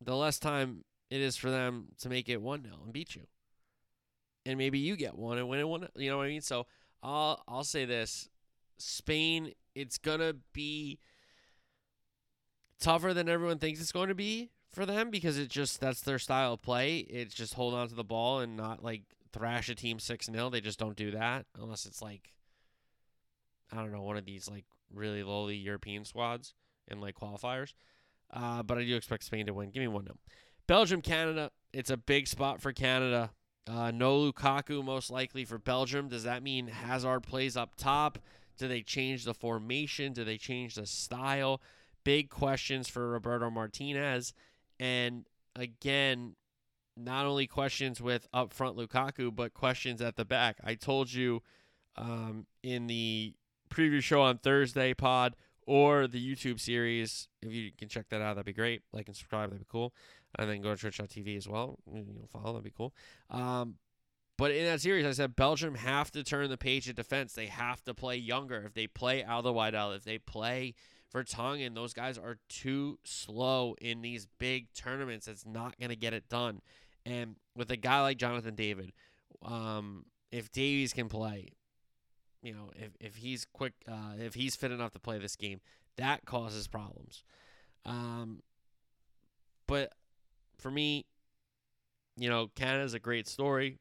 [0.00, 3.26] the less time it is for them to make it one nil and beat you
[4.44, 5.88] and maybe you get one and win it one.
[5.96, 6.40] You know what I mean?
[6.40, 6.66] So
[7.02, 8.28] I'll I'll say this:
[8.78, 10.98] Spain, it's gonna be
[12.82, 16.18] tougher than everyone thinks it's going to be for them because it just that's their
[16.18, 16.98] style of play.
[16.98, 20.50] It's just hold on to the ball and not like thrash a team six 0
[20.50, 22.32] They just don't do that unless it's like
[23.72, 26.52] I don't know one of these like really lowly European squads
[26.88, 27.72] in like qualifiers.
[28.30, 29.70] Uh, but I do expect Spain to win.
[29.70, 30.16] Give me one 0
[30.66, 31.50] Belgium, Canada.
[31.72, 33.30] It's a big spot for Canada.
[33.66, 36.08] Uh, no Lukaku, most likely for Belgium.
[36.08, 38.18] Does that mean Hazard plays up top?
[38.58, 40.12] Do they change the formation?
[40.12, 41.60] Do they change the style?
[42.04, 44.32] Big questions for Roberto Martinez.
[44.80, 46.36] And again,
[46.96, 50.58] not only questions with up front Lukaku, but questions at the back.
[50.62, 51.42] I told you
[51.96, 53.34] um, in the
[53.70, 55.36] preview show on Thursday pod
[55.66, 57.28] or the YouTube series.
[57.40, 58.82] If you can check that out, that'd be great.
[58.92, 59.94] Like and subscribe, that'd be cool
[60.38, 61.78] and then go to Twitch.tv as well.
[61.92, 62.94] You know, follow that'd be cool.
[63.30, 63.76] Um,
[64.38, 67.34] but in that series, I said Belgium have to turn the page of defense.
[67.34, 68.62] They have to play younger.
[68.66, 70.74] If they play Alderweireld, if they play
[71.12, 75.28] Vertonghen, those guys are too slow in these big tournaments.
[75.28, 76.60] It's not going to get it done.
[77.04, 78.92] And with a guy like Jonathan David,
[79.44, 81.50] um, if Davies can play,
[82.42, 85.60] you know, if, if he's quick, uh, if he's fit enough to play this game,
[85.96, 87.24] that causes problems.
[87.84, 88.42] Um,
[89.66, 89.92] but
[90.58, 91.04] for me,
[92.16, 93.78] you know, Canada's a great story,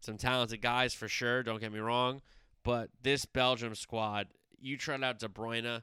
[0.00, 1.42] some talented guys for sure.
[1.42, 2.20] Don't get me wrong,
[2.62, 4.28] but this Belgium squad,
[4.60, 5.82] you trot out De Bruyne,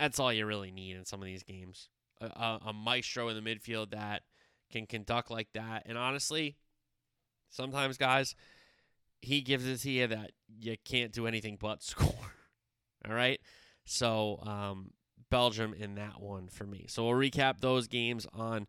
[0.00, 1.88] that's all you really need in some of these games.
[2.20, 4.22] A, a, a maestro in the midfield that
[4.70, 6.56] can conduct like that, and honestly,
[7.50, 8.34] sometimes guys,
[9.20, 12.14] he gives it to you that you can't do anything but score.
[13.06, 13.40] all right,
[13.84, 14.92] so um,
[15.30, 16.86] Belgium in that one for me.
[16.88, 18.66] So we'll recap those games on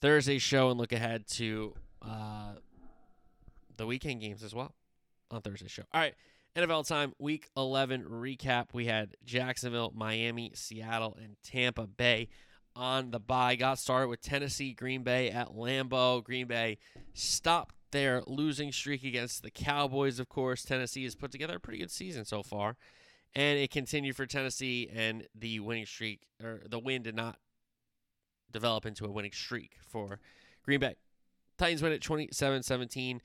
[0.00, 2.54] Thursday's show and look ahead to uh,
[3.76, 4.74] the weekend games as well
[5.30, 5.84] on Thursday's show.
[5.92, 6.14] All right,
[6.56, 8.68] NFL time, week 11 recap.
[8.72, 12.28] We had Jacksonville, Miami, Seattle, and Tampa Bay
[12.76, 13.56] on the bye.
[13.56, 16.22] Got started with Tennessee, Green Bay at Lambeau.
[16.22, 16.78] Green Bay
[17.14, 20.62] stopped their losing streak against the Cowboys, of course.
[20.62, 22.76] Tennessee has put together a pretty good season so far
[23.34, 27.38] and it continued for Tennessee, and the winning streak or the win did not
[28.50, 30.20] develop into a winning streak for
[30.62, 30.96] Green Bay.
[31.56, 33.20] Titans win at 27-17.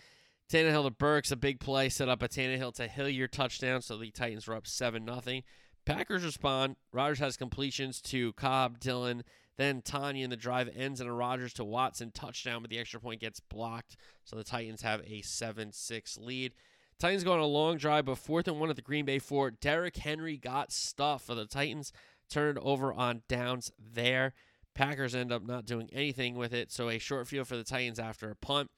[0.51, 4.12] Tannehill to Burks, a big play, set up a Tannehill to Hilliard touchdown, so the
[4.12, 5.41] Titans were up 7 0
[5.86, 6.75] Packers respond.
[6.91, 9.23] Rodgers has completions to Cobb, Dillon,
[9.57, 12.99] then Tonyan, and the drive ends in a Rodgers to Watson touchdown, but the extra
[12.99, 16.53] point gets blocked, so the Titans have a 7 6 lead.
[16.99, 19.51] Titans go on a long drive, but fourth and one at the Green Bay four.
[19.51, 21.91] Derrick Henry got stuff for the Titans.
[22.29, 24.33] Turned over on downs there.
[24.73, 27.99] Packers end up not doing anything with it, so a short field for the Titans
[27.99, 28.71] after a punt.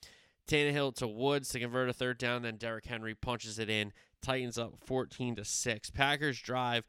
[0.50, 3.94] Tannehill to Woods to convert a third down, then Derrick Henry punches it in.
[4.22, 5.90] Titans up 14 to 6.
[5.92, 6.86] Packers drive.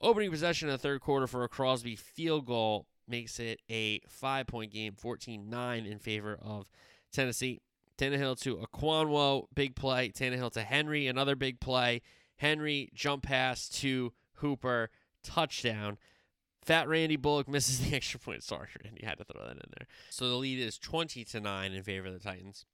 [0.00, 4.46] Opening possession in the third quarter for a Crosby field goal makes it a five
[4.46, 6.70] point game, 14 9 in favor of
[7.12, 7.60] Tennessee.
[7.98, 10.10] Tannehill to Okonkwo, big play.
[10.10, 12.00] Tannehill to Henry, another big play.
[12.36, 14.88] Henry jump pass to Hooper,
[15.22, 15.98] touchdown.
[16.62, 18.44] Fat Randy Bullock misses the extra point.
[18.44, 19.88] Sorry, Randy, had to throw that in there.
[20.10, 22.64] So the lead is 20 to 9 in favor of the Titans.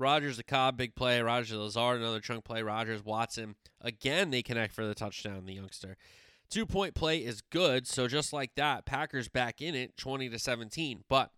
[0.00, 1.20] Rodgers the Cobb, big play.
[1.20, 2.62] Rodgers Lazard, another chunk play.
[2.62, 3.54] Rodgers Watson.
[3.80, 5.96] Again, they connect for the touchdown, the youngster.
[6.48, 7.86] Two point play is good.
[7.86, 11.04] So just like that, Packers back in it, 20 to 17.
[11.08, 11.30] But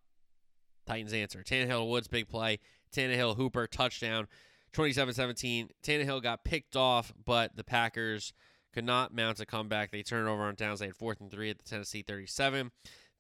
[0.86, 1.42] Titans answer.
[1.42, 2.60] Tannehill Woods, big play.
[2.94, 4.28] Tannehill, Hooper, touchdown.
[4.72, 5.70] 27 17.
[5.82, 8.32] Tannehill got picked off, but the Packers
[8.72, 9.90] could not mount a comeback.
[9.90, 10.80] They turned over on downs.
[10.80, 12.70] They had fourth and three at the Tennessee 37.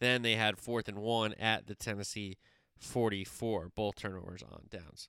[0.00, 2.38] Then they had fourth and one at the Tennessee
[2.78, 3.70] 44.
[3.74, 5.08] Both turnovers on downs.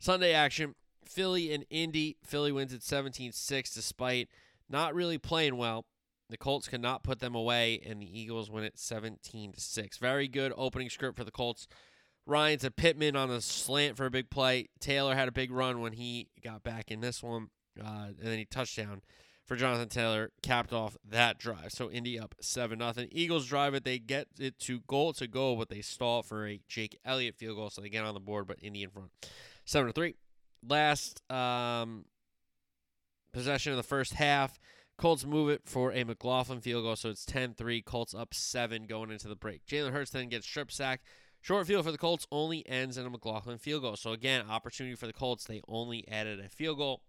[0.00, 2.16] Sunday action Philly and Indy.
[2.24, 4.28] Philly wins at 17 6 despite
[4.68, 5.84] not really playing well.
[6.30, 9.98] The Colts could not put them away, and the Eagles win at 17 6.
[9.98, 11.66] Very good opening script for the Colts.
[12.24, 14.68] Ryan to Pittman on a slant for a big play.
[14.78, 17.48] Taylor had a big run when he got back in this one,
[17.80, 19.02] uh, and then he touchdown
[19.44, 21.72] for Jonathan Taylor capped off that drive.
[21.72, 23.08] So Indy up seven nothing.
[23.10, 23.82] Eagles drive it.
[23.82, 27.56] They get it to goal to goal, but they stall for a Jake Elliott field
[27.56, 28.46] goal, so they get on the board.
[28.46, 29.10] But Indy in front,
[29.70, 30.16] seven to three.
[30.68, 32.04] Last um,
[33.32, 34.58] possession of the first half.
[34.98, 37.82] Colts move it for a McLaughlin field goal, so it's 10-3.
[37.84, 39.64] Colts up seven going into the break.
[39.64, 41.00] Jalen Hurts then gets strip sack.
[41.40, 43.96] Short field for the Colts only ends in a McLaughlin field goal.
[43.96, 45.44] So again, opportunity for the Colts.
[45.44, 47.00] They only added a field goal.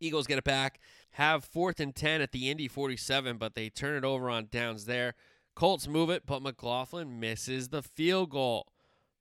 [0.00, 0.80] Eagles get it back.
[1.12, 4.86] Have fourth and 10 at the Indy 47, but they turn it over on downs
[4.86, 5.14] there.
[5.54, 8.66] Colts move it, but McLaughlin misses the field goal.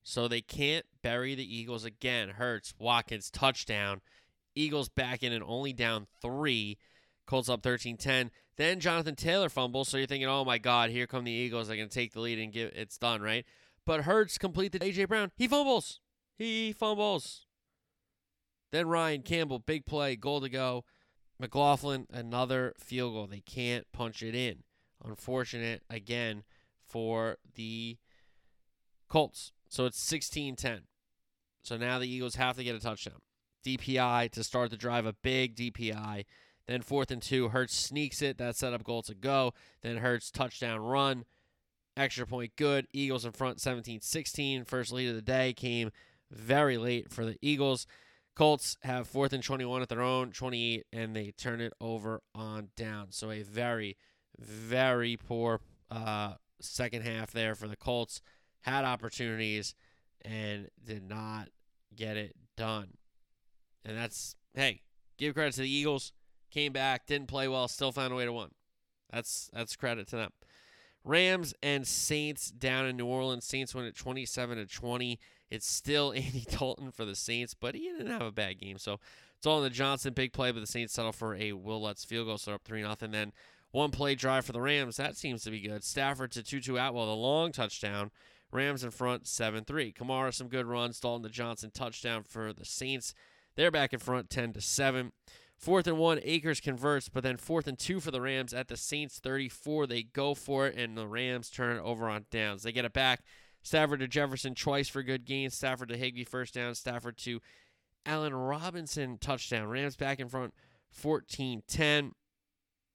[0.04, 2.30] So they can't bury the Eagles again.
[2.30, 4.02] Hurts, Watkins, touchdown.
[4.54, 6.78] Eagles back in and only down three.
[7.26, 8.32] Colts up 13 10.
[8.58, 9.88] Then Jonathan Taylor fumbles.
[9.88, 11.68] So you're thinking, oh my God, here come the Eagles.
[11.68, 13.46] They're going to take the lead and give it's done, right?
[13.86, 15.06] But Hurts completed A.J.
[15.06, 15.32] Brown.
[15.36, 16.00] He fumbles.
[16.38, 17.46] He fumbles.
[18.72, 20.84] Then Ryan Campbell, big play, goal to go.
[21.40, 23.28] McLaughlin, another field goal.
[23.28, 24.64] They can't punch it in.
[25.04, 26.44] Unfortunate again
[26.86, 27.98] for the
[29.10, 29.52] Colts.
[29.74, 30.82] So it's 16 10.
[31.64, 33.22] So now the Eagles have to get a touchdown.
[33.66, 36.26] DPI to start the drive, a big DPI.
[36.68, 38.38] Then fourth and two, Hurts sneaks it.
[38.38, 39.56] That set up goal to go.
[39.82, 41.26] Then Hurts touchdown run.
[41.98, 42.86] Extra point good.
[42.94, 44.64] Eagles in front 17 16.
[44.66, 45.90] First lead of the day came
[46.30, 47.88] very late for the Eagles.
[48.36, 52.70] Colts have fourth and 21 at their own 28, and they turn it over on
[52.76, 53.08] down.
[53.10, 53.98] So a very,
[54.38, 58.22] very poor uh, second half there for the Colts.
[58.64, 59.76] Had opportunities
[60.24, 61.50] and did not
[61.96, 62.98] get it done.
[63.86, 64.82] And that's, hey,
[65.18, 66.12] give credit to the Eagles.
[66.52, 68.50] Came back, didn't play well, still found a way to win.
[69.12, 70.32] That's that's credit to them.
[71.04, 73.46] Rams and Saints down in New Orleans.
[73.46, 75.20] Saints win at 27 to 20.
[75.50, 78.78] It's still Andy Dalton for the Saints, but he didn't have a bad game.
[78.78, 79.00] So
[79.38, 82.06] it's all in the Johnson big play, but the Saints settle for a Wil Lutz
[82.06, 82.96] field goal, so up 3 0.
[83.00, 83.34] Then
[83.72, 84.98] one play drive for the Rams.
[84.98, 85.84] That seems to be good.
[85.84, 88.12] Stafford to Tutu Atwell, the long touchdown.
[88.54, 89.94] Rams in front 7 3.
[89.94, 91.00] Kamara, some good runs.
[91.00, 93.14] Dalton to Johnson, touchdown for the Saints.
[93.56, 95.12] They're back in front 10 to 7.
[95.58, 98.76] Fourth and one, Akers converts, but then fourth and two for the Rams at the
[98.76, 99.88] Saints 34.
[99.88, 102.64] They go for it, and the Rams turn it over on downs.
[102.64, 103.22] They get it back.
[103.62, 105.56] Stafford to Jefferson twice for good gains.
[105.56, 106.76] Stafford to Higbee first down.
[106.76, 107.40] Stafford to
[108.06, 109.68] Allen Robinson touchdown.
[109.68, 110.54] Rams back in front
[110.92, 112.12] 14 10.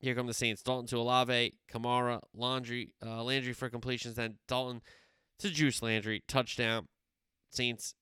[0.00, 0.62] Here come the Saints.
[0.62, 4.82] Dalton to Olave, Kamara, Landry, uh, Landry for completions, then Dalton
[5.38, 6.88] to Juice Landry, touchdown.
[7.50, 7.94] Saints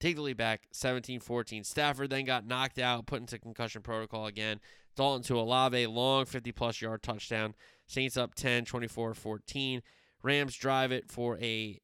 [0.00, 1.64] take the lead back 17 14.
[1.64, 4.60] Stafford then got knocked out, put into concussion protocol again.
[4.94, 7.54] Dalton to Olave, long 50 plus yard touchdown.
[7.86, 9.82] Saints up 10, 24 14.
[10.22, 11.80] Rams drive it for a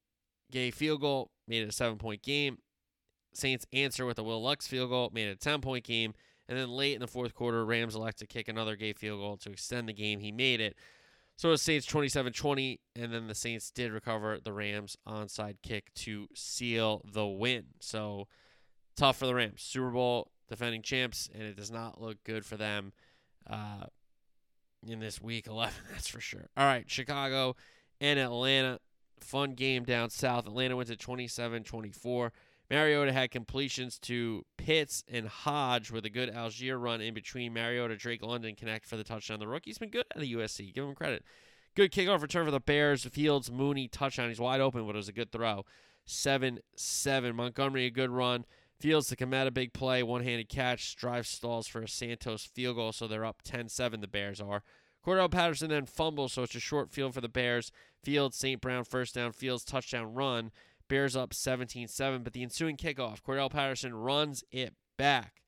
[0.51, 2.59] Gay field goal, made it a seven point game.
[3.34, 6.14] Saints answer with a Wil Lutz field goal, made it a 10 point game.
[6.49, 9.36] And then late in the fourth quarter, Rams elect to kick another Gay field goal
[9.38, 10.20] to extend the game.
[10.20, 10.76] He made it.
[11.39, 15.95] So it Saints 27 20, and then the Saints did recover the Rams onside kick
[15.95, 17.66] to seal the win.
[17.78, 18.26] So
[18.97, 19.62] tough for the Rams.
[19.62, 22.93] Super Bowl defending champs, and it does not look good for them
[23.49, 23.84] uh,
[24.84, 26.49] in this week 11, that's for sure.
[26.57, 27.55] All right, Chicago
[28.01, 28.80] and Atlanta.
[29.20, 30.47] Fun game down south.
[30.47, 32.32] Atlanta went to 27 24.
[32.70, 37.54] Mariota had completions to Pitts and Hodge with a good Allgeier run in between.
[37.54, 39.38] Mariota, Drake London connect for the touchdown.
[39.38, 40.74] The rookie's been good at the USC.
[40.74, 41.24] Give him credit.
[41.74, 43.04] Good kickoff return for the Bears.
[43.04, 44.28] Fields, Mooney, touchdown.
[44.28, 45.64] He's wide open, but it was a good throw.
[46.04, 47.36] 7 7.
[47.36, 48.44] Montgomery, a good run.
[48.80, 50.02] Fields to Kmet, a big play.
[50.02, 50.94] One handed catch.
[50.96, 54.00] Drive stalls for a Santos field goal, so they're up 10 7.
[54.00, 54.62] The Bears are.
[55.04, 57.72] Cordarrelle Patterson then fumbles, so it's a short field for the Bears.
[58.02, 58.60] Fields, St.
[58.60, 59.32] Brown, first down.
[59.32, 60.50] Fields, touchdown run.
[60.89, 65.43] Bears up 17 7, but the ensuing kickoff, Cordarrelle Patterson runs it back.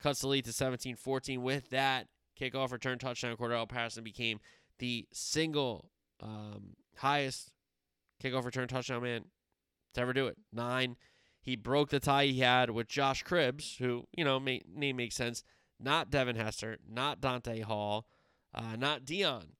[0.00, 1.42] Cuts the lead to 17 14.
[1.42, 2.06] With that
[2.40, 4.40] kickoff return touchdown, Cordarrelle Patterson became
[4.78, 5.90] the single
[6.22, 7.50] um, highest
[8.22, 9.24] kickoff return touchdown man
[9.94, 10.36] to ever do it.
[10.52, 10.96] Nine.
[11.42, 15.16] He broke the tie he had with Josh Cribbs, who, you know, may, name makes
[15.16, 15.42] sense.
[15.78, 18.06] Not Devin Hester, not Dante Hall,
[18.54, 19.52] uh, not Dion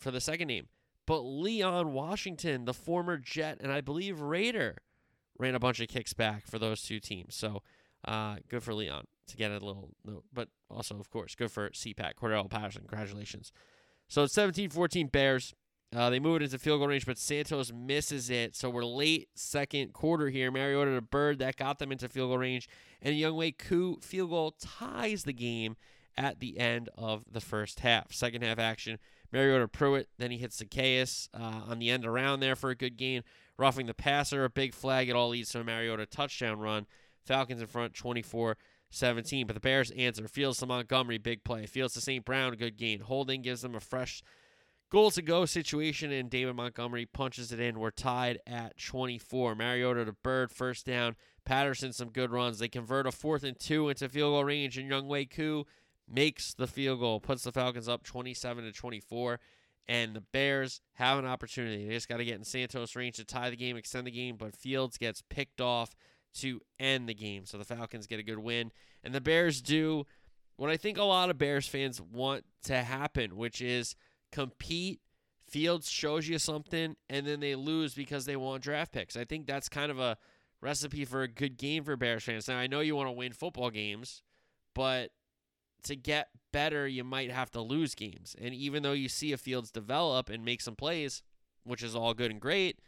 [0.00, 0.66] for the second name.
[1.08, 4.76] But Leon Washington, the former Jet and I believe Raider,
[5.38, 7.34] ran a bunch of kicks back for those two teams.
[7.34, 7.62] So
[8.04, 10.24] uh, good for Leon to get a little note.
[10.30, 12.82] But also, of course, good for CPAC, Cordarrelle Patterson.
[12.86, 13.52] Congratulations.
[14.08, 15.54] So it's 17 14 Bears.
[15.96, 18.54] Uh, they move it into field goal range, but Santos misses it.
[18.54, 20.50] So we're late second quarter here.
[20.50, 22.68] Mariota to Byrd that got them into field goal range.
[23.00, 25.76] And Younghoe Koo field goal ties the game
[26.18, 28.12] at the end of the first half.
[28.12, 28.98] Second half action.
[29.32, 30.08] Mariota Pruitt.
[30.18, 33.22] Then he hits Zaccheaus uh, on the end around there for a good gain.
[33.56, 35.08] Roughing the passer, a big flag.
[35.08, 36.86] It all leads to a Mariota touchdown run.
[37.24, 38.56] Falcons in front 24
[38.90, 39.46] 17.
[39.46, 40.28] But the Bears answer.
[40.28, 41.66] Fields to Montgomery, big play.
[41.66, 42.24] Fields to St.
[42.24, 43.00] Brown, good gain.
[43.00, 44.22] Holding gives them a fresh
[44.90, 47.78] goal to go situation, and David Montgomery punches it in.
[47.78, 49.54] We're tied at 24.
[49.54, 51.16] Mariota to Byrd, first down.
[51.44, 52.58] Patterson, some good runs.
[52.58, 55.66] They convert a fourth and two into field goal range, and Younghoe Koo
[56.10, 59.40] makes the field goal, puts the Falcons up 27 to 24.
[59.90, 61.86] And the Bears have an opportunity.
[61.86, 64.36] They just got to get in Santos' range to tie the game, extend the game,
[64.36, 65.94] but Fields gets picked off
[66.34, 67.46] to end the game.
[67.46, 68.70] So the Falcons get a good win.
[69.02, 70.04] And the Bears do
[70.56, 73.96] what I think a lot of Bears fans want to happen, which is
[74.30, 75.00] compete.
[75.48, 79.16] Fields shows you something, and then they lose because they want draft picks.
[79.16, 80.18] I think that's kind of a
[80.60, 82.48] recipe for a good game for Bears fans.
[82.48, 84.22] Now, I know you want to win football games,
[84.74, 85.10] but
[85.84, 88.34] to get better, you might have to lose games.
[88.40, 91.22] And even though you see a Fields develop and make some plays,
[91.64, 92.78] which is all good and great,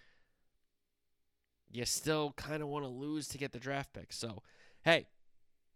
[1.70, 4.12] you still kind of want to lose to get the draft pick.
[4.12, 4.43] So,
[4.82, 5.07] hey,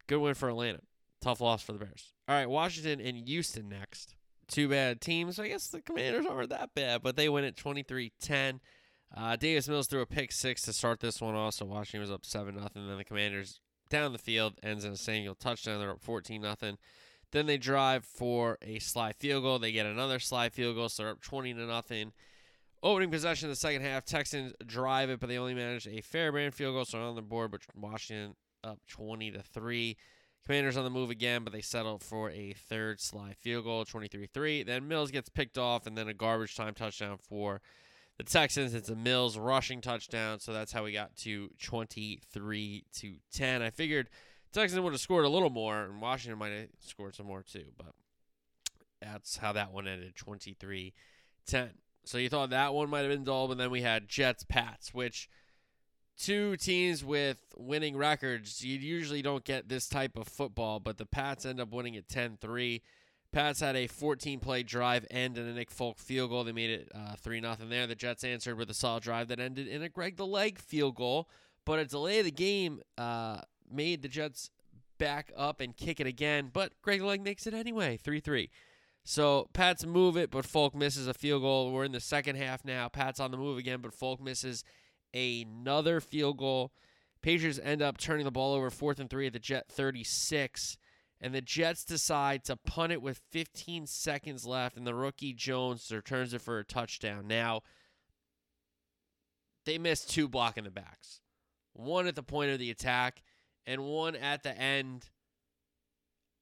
[0.07, 0.81] good win for Atlanta.
[1.21, 2.13] Tough loss for the Bears.
[2.29, 4.15] All right, Washington and Houston next.
[4.49, 5.39] Two bad teams.
[5.39, 8.61] I guess the Commanders aren't that bad, but they win at 23 10.
[9.17, 11.35] Uh, Davis Mills threw a pick six to start this one.
[11.35, 12.87] Also, Washington was up 7 nothing.
[12.87, 15.79] Then the Commanders down the field ends in a single touchdown.
[15.79, 16.79] They're up 14 nothing.
[17.35, 19.59] Then they drive for a Slye field goal.
[19.59, 22.13] They get another Slye field goal, so they're up 20 to nothing.
[22.81, 26.53] Opening possession in the second half, Texans drive it, but they only manage a Fairbairn
[26.53, 27.51] field goal, so on the board.
[27.51, 29.97] But Washington up 20 to three.
[30.47, 34.65] Commanders on the move again, but they settle for a third Slye field goal, 23-3.
[34.65, 37.61] Then Mills gets picked off, and then a garbage time touchdown for
[38.17, 38.75] the Texans.
[38.75, 43.61] It's a Mills rushing touchdown, so that's how we got to 23 to 10.
[43.61, 44.09] I figured
[44.55, 47.67] Texans would have scored a little more, and Washington might have scored some more too.
[47.77, 47.93] But
[49.03, 50.95] that's how that one ended 23
[51.47, 51.71] 10.
[52.05, 54.95] So you thought that one might have been dull, but then we had Jets Pats,
[54.95, 55.29] which
[56.19, 58.65] two teams with winning records.
[58.65, 62.09] You usually don't get this type of football, but the Pats end up winning at
[62.09, 62.83] 10 3.
[63.33, 66.45] Pats had a 14 play drive end and a Nick Folk field goal.
[66.45, 67.89] They made it uh, 3 0 there.
[67.89, 70.95] The Jets answered with a solid drive that ended in a Greg the Leg field
[70.95, 71.29] goal,
[71.65, 73.41] but a delay of the game uh,
[73.71, 74.51] made the Jets
[74.99, 78.51] back up and kick it again, but Greg Legg makes it anyway, 3 3.
[79.05, 81.73] So Pats move it, but Folk misses a field goal.
[81.73, 82.89] We're in the second half now.
[82.89, 84.65] Pats on the move again, but Folk misses
[85.13, 86.73] another field goal.
[87.21, 90.79] Patriots end up turning the ball over fourth and three at the Jet 36.
[91.21, 95.91] And the Jets decide to punt it with 15 seconds left, and the rookie Jones
[95.91, 97.27] returns it for a touchdown.
[97.27, 97.63] Now,
[99.65, 101.21] they missed two blocking the backs
[101.73, 103.23] one at the point of the attack,
[103.67, 105.09] and one at the end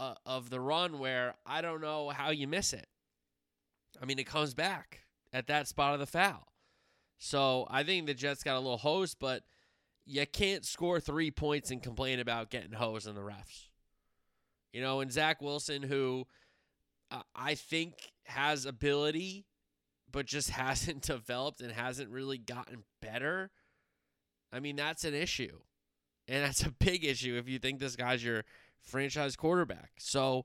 [0.01, 2.87] uh, of the run where I don't know how you miss it.
[4.01, 5.01] I mean, it comes back
[5.33, 6.49] at that spot of the foul.
[7.19, 9.45] So I think the Jets got a little hosed, but
[10.05, 13.69] you can't score three points and complain about getting hosed in the refs.
[14.73, 16.27] You know, and Zach Wilson, who
[17.11, 17.95] uh, I think
[18.25, 19.47] has ability,
[20.11, 23.51] but just hasn't developed and hasn't really gotten better.
[24.53, 25.59] I mean, that's an issue.
[26.29, 28.45] And that's a big issue if you think this guy's your
[28.81, 29.93] franchise quarterback.
[29.99, 30.45] So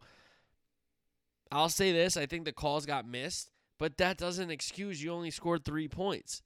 [1.52, 5.32] I'll say this I think the calls got missed, but that doesn't excuse you only
[5.32, 6.42] scored three points.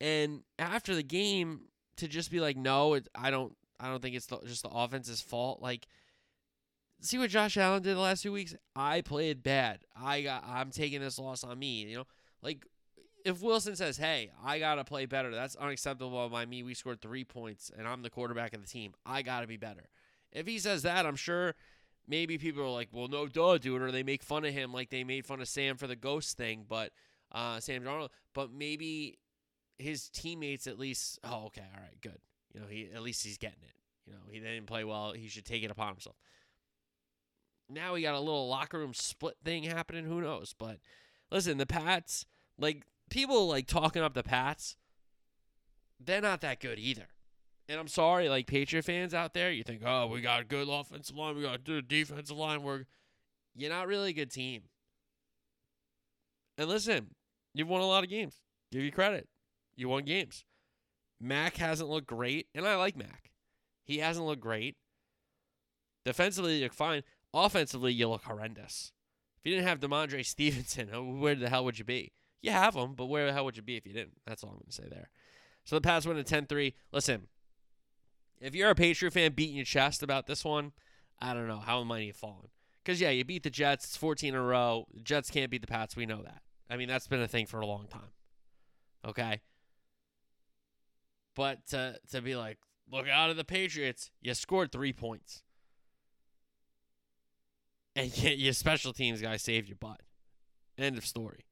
[0.00, 1.62] And after the game,
[1.96, 4.68] to just be like, no, it, I don't, I don't think it's the, just the
[4.68, 5.60] offense's fault.
[5.60, 5.86] Like,
[7.00, 8.54] see what Josh Allen did the last two weeks.
[8.74, 9.80] I played bad.
[10.00, 11.82] I got, I'm taking this loss on me.
[11.82, 12.06] You know,
[12.42, 12.64] like
[13.28, 16.62] if Wilson says, "Hey, I gotta play better," that's unacceptable by me.
[16.62, 18.94] We scored three points, and I'm the quarterback of the team.
[19.04, 19.90] I gotta be better.
[20.32, 21.54] If he says that, I'm sure
[22.06, 24.90] maybe people are like, "Well, no, duh, dude," or they make fun of him like
[24.90, 26.92] they made fun of Sam for the ghost thing, but
[27.30, 28.10] uh, Sam Darnold.
[28.34, 29.18] But maybe
[29.78, 31.18] his teammates at least.
[31.22, 32.20] Oh, okay, all right, good.
[32.54, 33.74] You know, he at least he's getting it.
[34.06, 35.12] You know, he didn't play well.
[35.12, 36.16] He should take it upon himself.
[37.68, 40.06] Now we got a little locker room split thing happening.
[40.06, 40.54] Who knows?
[40.58, 40.78] But
[41.30, 42.24] listen, the Pats,
[42.58, 44.76] like people like talking up the Pats,
[46.00, 47.08] they're not that good either.
[47.68, 50.68] And I'm sorry, like Patriot fans out there, you think, oh, we got a good
[50.68, 52.62] offensive line, we got a good defensive line.
[52.62, 52.84] We're
[53.54, 54.62] you're not really a good team.
[56.56, 57.08] And listen,
[57.54, 58.36] you've won a lot of games.
[58.70, 59.28] Give you credit.
[59.76, 60.44] You won games.
[61.20, 63.30] Mac hasn't looked great, and I like Mac.
[63.84, 64.76] He hasn't looked great.
[66.04, 67.02] Defensively, you look fine.
[67.34, 68.92] Offensively, you look horrendous.
[69.38, 72.12] If you didn't have Rhamondre Stevenson, where the hell would you be?
[72.40, 74.18] You have them, but where the hell would you be if you didn't?
[74.26, 75.10] That's all I'm going to say there.
[75.64, 76.74] So the Pats win at 10 3.
[76.92, 77.26] Listen,
[78.40, 80.72] if you're a Patriot fan beating your chest about this one,
[81.20, 81.58] I don't know.
[81.58, 82.48] How might you fallen?
[82.84, 83.84] Because, yeah, you beat the Jets.
[83.84, 84.86] It's 14 in a row.
[84.94, 85.96] The Jets can't beat the Pats.
[85.96, 86.42] We know that.
[86.70, 88.12] I mean, that's been a thing for a long time.
[89.06, 89.40] Okay?
[91.34, 92.58] But to, to be like,
[92.90, 95.42] look out of the Patriots, you scored three points.
[97.94, 100.00] And your special teams guy saved your butt.
[100.78, 101.44] End of story.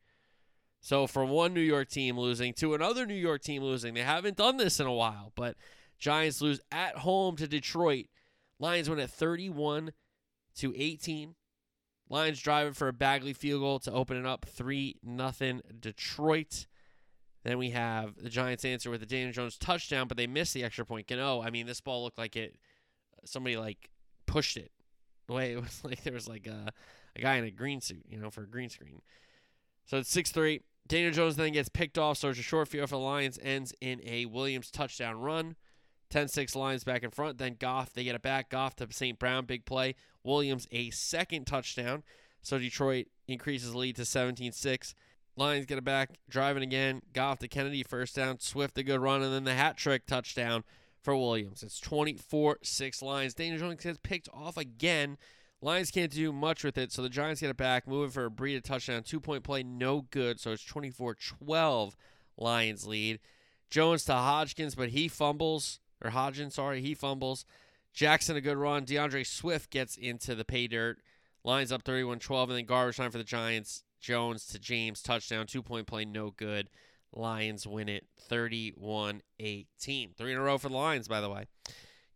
[0.81, 4.37] So from one New York team losing to another New York team losing, they haven't
[4.37, 5.57] done this in a while, but
[5.99, 8.07] Giants lose at home to Detroit.
[8.59, 9.93] Lions win at 31
[10.57, 11.35] to 18.
[12.09, 16.66] Lions driving for a Badgley field goal to open it up 3 nothing Detroit.
[17.43, 20.64] Then we have the Giants answer with a Daniel Jones touchdown, but they missed the
[20.64, 21.07] extra point.
[21.07, 22.57] Gano, I mean, this ball looked like it
[23.16, 23.91] uh, somebody like
[24.27, 24.72] pushed it.
[25.27, 26.72] The way it was like there was like a,
[27.14, 29.01] a guy in a green suit, you know, for a green screen.
[29.87, 30.61] So it's 6 3.
[30.89, 33.74] Daniel Jones then gets picked off, so it's a short field for the Lions, ends
[33.80, 35.57] in a Williams touchdown run.
[36.11, 37.39] 10 6 Lions back in front.
[37.39, 38.51] Then Goff, they get it back.
[38.51, 39.18] Goff to St.
[39.18, 39.95] Brown, big play.
[40.22, 42.03] Williams, a second touchdown.
[42.43, 44.95] So Detroit increases the lead to 17 6.
[45.37, 47.03] Lions get it back, driving again.
[47.12, 48.39] Goff to Kennedy, first down.
[48.39, 50.64] Swift, a good run, and then the hat trick touchdown
[51.03, 51.62] for Williams.
[51.62, 53.34] It's 24 6 Lions.
[53.34, 55.18] Daniel Jones gets picked off again.
[55.62, 58.30] Lions can't do much with it, so the Giants get it back, moving for a
[58.30, 59.02] Breida touchdown.
[59.02, 61.96] Two point play, no good, so it's 24 12
[62.36, 63.20] Lions lead.
[63.70, 67.44] Jones to Hodgkins, but he fumbles, or Hodgins, sorry, he fumbles.
[67.92, 68.84] Jackson, a good run.
[68.84, 70.98] DeAndre Swift gets into the pay dirt.
[71.44, 73.84] Lions up 31 12, and then garbage time for the Giants.
[74.00, 75.46] Jones to James, touchdown.
[75.46, 76.68] Two point play, no good.
[77.12, 80.12] Lions win it 31 18.
[80.16, 81.46] Three in a row for the Lions, by the way.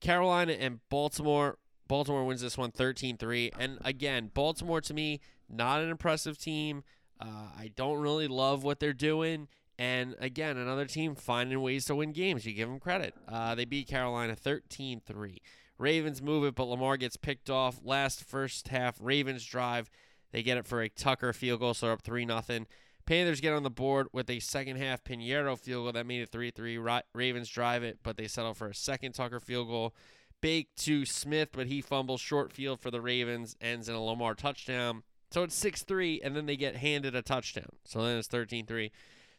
[0.01, 1.59] Carolina and Baltimore
[1.91, 3.51] Baltimore wins this one 13 3.
[3.59, 5.19] And again, Baltimore to me,
[5.49, 6.85] not an impressive team.
[7.21, 9.49] Uh, I don't really love what they're doing.
[9.77, 12.47] And again, another team finding ways to win games.
[12.47, 13.15] You give them credit.
[13.27, 15.43] Uh, they beat Carolina 13 3.
[15.79, 17.81] Ravens move it, but Lamar gets picked off.
[17.83, 19.91] Last first half, Ravens drive.
[20.31, 22.67] They get it for a Tucker field goal, so they're up 3 0.
[23.05, 26.31] Panthers get on the board with a second half Piñeiro field goal that made it
[26.31, 26.79] 3 3.
[27.15, 29.93] Ravens drive it, but they settle for a second Tucker field goal.
[30.41, 34.35] Bake to Smith, but he fumbles short field for the Ravens, ends in a Lamar
[34.35, 35.03] touchdown.
[35.31, 37.71] So it's 6 3, and then they get handed a touchdown.
[37.85, 38.91] So then it's 13 3.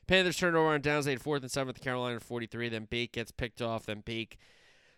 [0.08, 1.06] Panthers turn over on downs.
[1.06, 2.70] They had fourth and seventh, Carolina 43.
[2.70, 3.86] Then Bake gets picked off.
[3.86, 4.38] Then Bake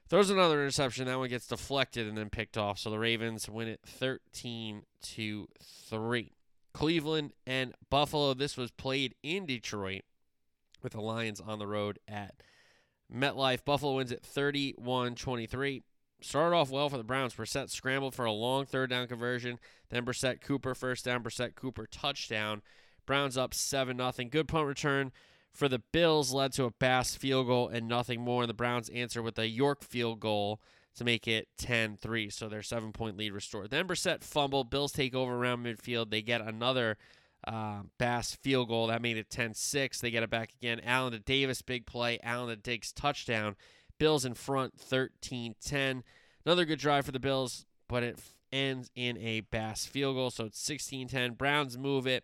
[0.09, 1.05] throws another interception.
[1.05, 2.79] That one gets deflected and then picked off.
[2.79, 6.31] So the Ravens win it 13 to 3.
[6.73, 8.33] Cleveland and Buffalo.
[8.33, 10.03] This was played in Detroit
[10.81, 12.35] with the Lions on the road at
[13.13, 13.63] MetLife.
[13.65, 15.83] Buffalo wins it 31 23.
[16.24, 17.34] Started off well for the Browns.
[17.34, 19.59] Brissett scrambled for a long third down conversion.
[19.89, 21.24] Then Brissett Cooper first down.
[21.24, 22.61] Brissett Cooper touchdown.
[23.05, 24.30] Browns up 7 0.
[24.30, 25.11] Good punt return
[25.51, 28.43] for the Bills led to a Bass field goal and nothing more.
[28.43, 30.61] And the Browns answer with a York field goal
[30.95, 32.30] to make it 10 3.
[32.30, 33.69] So their seven point lead restored.
[33.69, 34.63] Then Brissett fumble.
[34.63, 36.09] Bills take over around midfield.
[36.09, 36.97] They get another
[37.45, 38.88] uh, Bass field goal.
[38.88, 39.99] That made it 10 6.
[39.99, 40.80] They get it back again.
[40.84, 42.19] Allen to Davis, big play.
[42.24, 43.55] Allen to Diggs, touchdown.
[43.99, 46.03] Bills in front 13 10.
[46.45, 48.19] Another good drive for the Bills, but it
[48.51, 50.29] ends in a Bass field goal.
[50.29, 51.33] So it's 16 10.
[51.33, 52.23] Browns move it.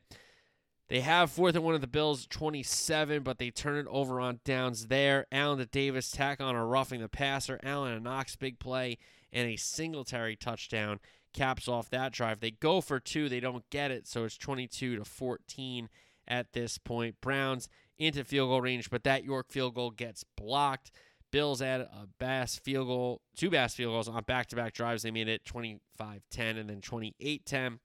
[0.89, 4.39] They have fourth and one of the Bills, 27, but they turn it over on
[4.43, 5.27] downs there.
[5.31, 7.59] Allen to Davis, tack on a roughing the passer.
[7.61, 8.97] Allen a Knox, big play,
[9.31, 10.99] and a Singletary touchdown
[11.31, 12.39] caps off that drive.
[12.39, 15.89] They go for two, they don't get it, so it's 22 to 14
[16.27, 17.21] at this point.
[17.21, 20.91] Browns into field goal range, but that York field goal gets blocked.
[21.31, 25.03] Bills add a Bass field goal, two Bass field goals on back to back drives.
[25.03, 27.79] They made it 25 10 and then 28 10.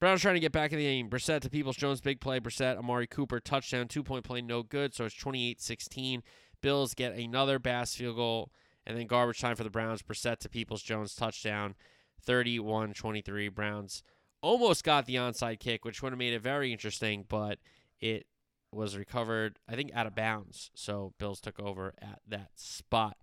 [0.00, 1.10] Browns trying to get back in the game.
[1.10, 2.38] Brissett to Peoples Jones, big play.
[2.38, 4.94] Brissett, Amari Cooper, touchdown, two point play, no good.
[4.94, 6.22] So it's 28 16.
[6.60, 8.50] Bills get another Bass field goal,
[8.86, 10.02] and then garbage time for the Browns.
[10.02, 11.74] Brissett to Peoples Jones, touchdown,
[12.22, 13.48] 31 23.
[13.48, 14.02] Browns
[14.40, 17.58] almost got the onside kick, which would have made it very interesting, but
[18.00, 18.26] it
[18.72, 20.70] was recovered, I think, out of bounds.
[20.74, 23.16] So Bills took over at that spot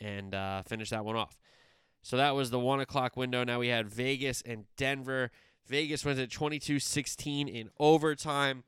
[0.00, 1.38] and uh, finished that one off.
[2.02, 3.44] So that was the one o'clock window.
[3.44, 5.30] Now we had Vegas and Denver.
[5.66, 8.64] Vegas wins at 22 16 in overtime.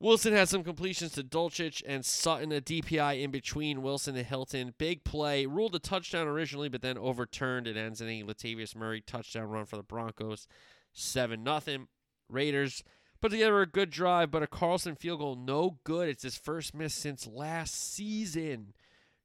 [0.00, 4.74] Wilson had some completions to Dulcich and Sutton, a DPI in between Wilson and Hilton.
[4.76, 5.46] Big play.
[5.46, 7.68] Ruled a touchdown originally, but then overturned.
[7.68, 10.48] It ends in a Latavius Murray touchdown run for the Broncos.
[10.92, 11.86] 7 0.
[12.28, 12.82] Raiders
[13.24, 16.10] put together a good drive, but a Carlson field goal no good.
[16.10, 18.74] It's his first miss since last season.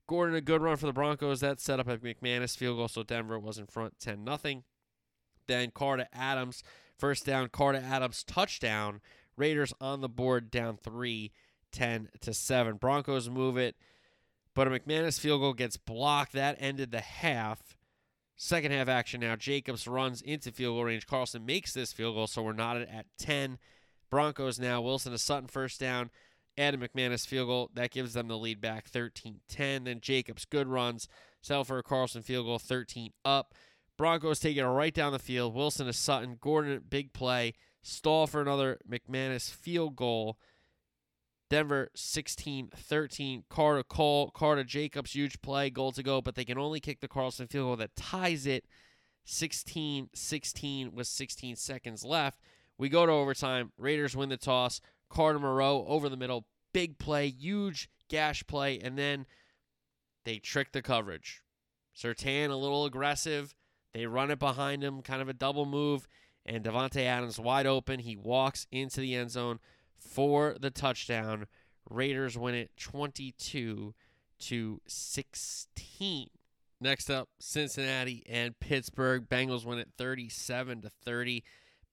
[0.07, 1.41] Gordon, a good run for the Broncos.
[1.41, 4.63] That set up a McManus field goal, so Denver was in front 10 0.
[5.47, 6.63] Then Carter Adams,
[6.97, 9.01] first down, Carter Adams touchdown.
[9.35, 11.33] Raiders on the board down 3,
[11.73, 12.77] 10 to 7.
[12.77, 13.75] Broncos move it,
[14.55, 16.31] but a McManus field goal gets blocked.
[16.31, 17.75] That ended the half.
[18.37, 19.35] Second half action now.
[19.35, 21.05] Jacobs runs into field goal range.
[21.05, 23.57] Carlson makes this field goal, so we're knotted at 10.
[24.09, 24.81] Broncos now.
[24.81, 26.09] Wilson to Sutton first down.
[26.57, 27.71] Adam McManus field goal.
[27.73, 29.83] That gives them the lead back 13 10.
[29.85, 31.07] Then Jacobs good runs.
[31.49, 33.53] A Carlson field goal 13 up.
[33.97, 35.55] Broncos taking it right down the field.
[35.55, 36.37] Wilson to Sutton.
[36.39, 37.53] Gordon, big play.
[37.81, 40.37] Stall for another McManus field goal.
[41.49, 43.43] Denver 16 13.
[43.49, 44.31] Carter Cole.
[44.31, 45.69] Carter Jacobs, huge play.
[45.69, 48.65] Goal to go, but they can only kick the Carlson field goal that ties it
[49.25, 52.39] 16 16 with 16 seconds left.
[52.79, 53.71] We go to overtime.
[53.77, 54.81] Raiders win the toss.
[55.09, 56.45] Carter Moreau over the middle.
[56.73, 57.27] Big play.
[57.27, 58.79] Huge gash play.
[58.79, 59.27] And then
[60.25, 61.43] they trick the coverage.
[61.95, 63.53] Surtain a little aggressive.
[63.93, 66.07] They run it behind him, kind of a double move,
[66.45, 67.99] and Davante Adams wide open.
[67.99, 69.59] He walks into the end zone
[69.97, 71.47] for the touchdown.
[71.89, 73.93] Raiders win it 22
[74.39, 76.27] to 16.
[76.79, 79.27] Next up, Cincinnati and Pittsburgh.
[79.27, 81.43] Bengals win it 37 to 30.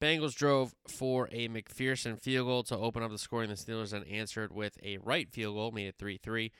[0.00, 3.48] Bengals drove for a McPherson field goal to open up the scoring.
[3.48, 6.52] The Steelers then answered with a Wright field goal, made it 3 3.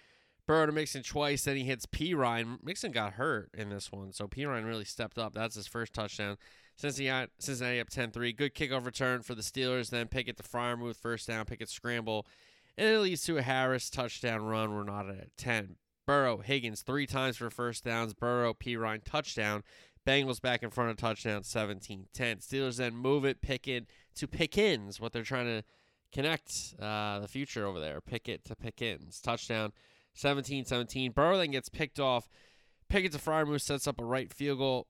[0.46, 2.58] Burrow to Mixon twice, then he hits Perine.
[2.62, 5.34] Mixon got hurt in this one, so Perine really stepped up.
[5.34, 6.36] That's his first touchdown.
[6.76, 8.32] Cincinnati, Cincinnati up 10 3.
[8.32, 9.90] Good kickoff return for the Steelers.
[9.90, 12.26] Then Pickett to Freiermuth, first down, Pickett scramble.
[12.78, 14.72] And it leads to a Harris touchdown run.
[14.72, 15.76] We're not at 10.
[16.06, 18.14] Burrow, Higgins, three times for first downs.
[18.14, 19.64] Burrow, Perine, touchdown.
[20.06, 22.36] Bengals back in front of touchdown 17 10.
[22.38, 25.64] Steelers then move it, Pickett to Pickens, what they're trying to
[26.12, 28.00] connect uh, the future over there.
[28.00, 29.20] Pickett to Pickens.
[29.20, 29.72] Touchdown
[30.14, 31.12] 17 17.
[31.12, 32.28] Burrow then gets picked off.
[32.88, 34.86] Pickett to Freiermuth sets up a Wright field goal.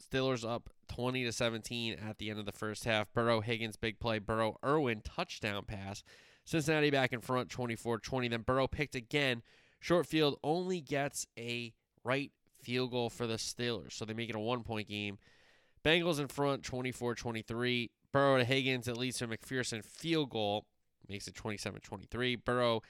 [0.00, 3.12] Steelers up 20 to 17 at the end of the first half.
[3.14, 4.18] Burrow, Higgins, big play.
[4.18, 6.02] Burrow, Irwin, touchdown pass.
[6.44, 8.28] Cincinnati back in front 24 20.
[8.28, 9.42] Then Burrow picked again.
[9.80, 11.72] Short field only gets a
[12.04, 12.32] Wright
[12.66, 13.92] field goal for the Steelers.
[13.92, 15.18] So they make it a one point game.
[15.84, 17.90] Bengals in front 24 23.
[18.12, 18.88] Burrow to Higgins.
[18.88, 20.66] It leads to a McPherson field goal.
[21.08, 22.36] Makes it 27 23.
[22.36, 22.82] Burrow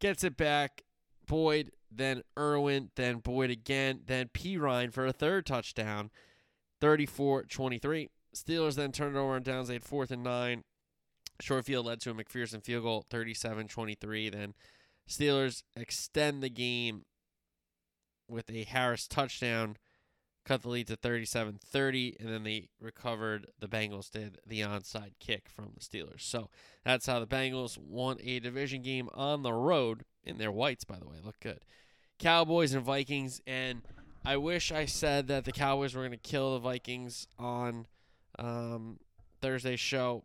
[0.00, 0.82] gets it back.
[1.26, 6.10] Boyd, then Irwin, then Boyd again, then Perine for a third touchdown.
[6.80, 8.08] 34 23.
[8.34, 9.68] Steelers then turned it over on downs.
[9.68, 10.64] They had fourth and nine.
[11.40, 14.30] Short field led to a McPherson field goal, 37 23.
[14.30, 14.54] Then
[15.08, 17.04] Steelers extend the game
[18.30, 19.76] with a Harris touchdown,
[20.44, 23.46] cut the lead to 37-30, and then they recovered.
[23.58, 26.22] The Bengals did the onside kick from the Steelers.
[26.22, 26.48] So
[26.84, 30.84] that's how the Bengals won a division game on the road in their whites.
[30.84, 31.60] By the way, look good.
[32.18, 33.82] Cowboys and Vikings, and
[34.24, 37.86] I wish I said that the Cowboys were going to kill the Vikings on
[38.38, 38.98] um,
[39.40, 40.24] Thursday's show.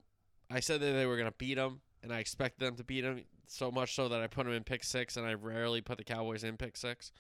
[0.52, 3.02] I said that they were going to beat them, and I expected them to beat
[3.02, 5.98] them so much so that I put them in pick six, and I rarely put
[5.98, 7.12] the Cowboys in pick six.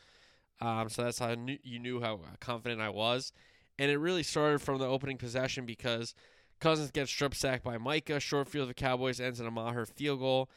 [0.61, 3.31] Um, so that's how knew, you knew how confident I was.
[3.77, 6.15] And it really started from the opening possession because
[6.59, 8.19] Cousins gets strip sacked by Micah.
[8.19, 10.49] Short field of the Cowboys ends in a Maher field goal.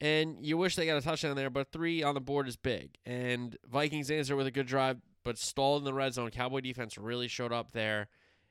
[0.00, 2.96] And you wish they got a touchdown there, but three on the board is big.
[3.04, 6.30] And Vikings answer with a good drive, but stalled in the red zone.
[6.30, 8.08] Cowboy defense really showed up there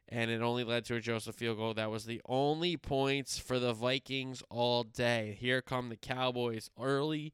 [0.09, 1.73] and it only led to a Joseph field goal.
[1.73, 5.37] That was the only points for the Vikings all day.
[5.39, 7.33] Here come the Cowboys early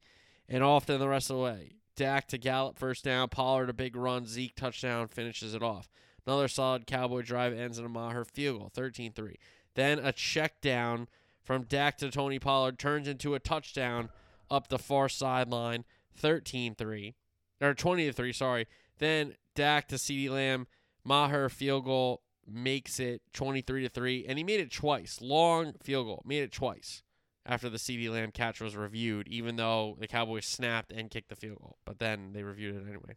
[0.49, 1.72] and often the rest of the way.
[1.96, 5.89] Dak to Gallup first down, Pollard a big run, Zeke touchdown finishes it off.
[6.26, 9.36] Another solid Cowboy drive ends in a Maher field goal, 13-3.
[9.76, 11.08] Then a check down
[11.44, 14.10] from Dak to Tony Pollard turns into a touchdown
[14.50, 15.84] up the far sideline,
[16.22, 17.14] 13-3
[17.62, 18.68] or 20 3, sorry.
[19.00, 20.68] Then Dak to CeeDee Lamb,
[21.04, 26.08] Maher field goal makes it 23 to 3 and he made it twice long field
[26.08, 27.04] goal made it twice
[27.46, 31.36] after the CeeDee Lamb catch was reviewed even though the Cowboys snapped and kicked the
[31.36, 33.16] field goal but then they reviewed it anyway.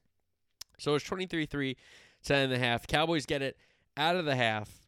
[0.79, 1.77] So it's 23-3
[2.25, 2.87] 10 and a half.
[2.87, 3.57] Cowboys get it
[3.97, 4.87] out of the half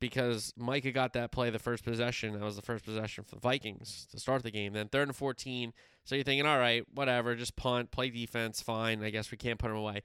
[0.00, 2.32] because Micah got that play the first possession.
[2.32, 4.72] That was the first possession for the Vikings to start the game.
[4.72, 5.72] Then third and 14
[6.04, 9.04] so you're thinking all right whatever just punt play defense fine.
[9.04, 10.02] I guess we can't put him away.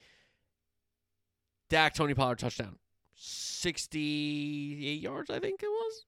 [1.69, 2.77] Dak Tony Pollard touchdown.
[3.15, 6.05] 68 yards, I think it was.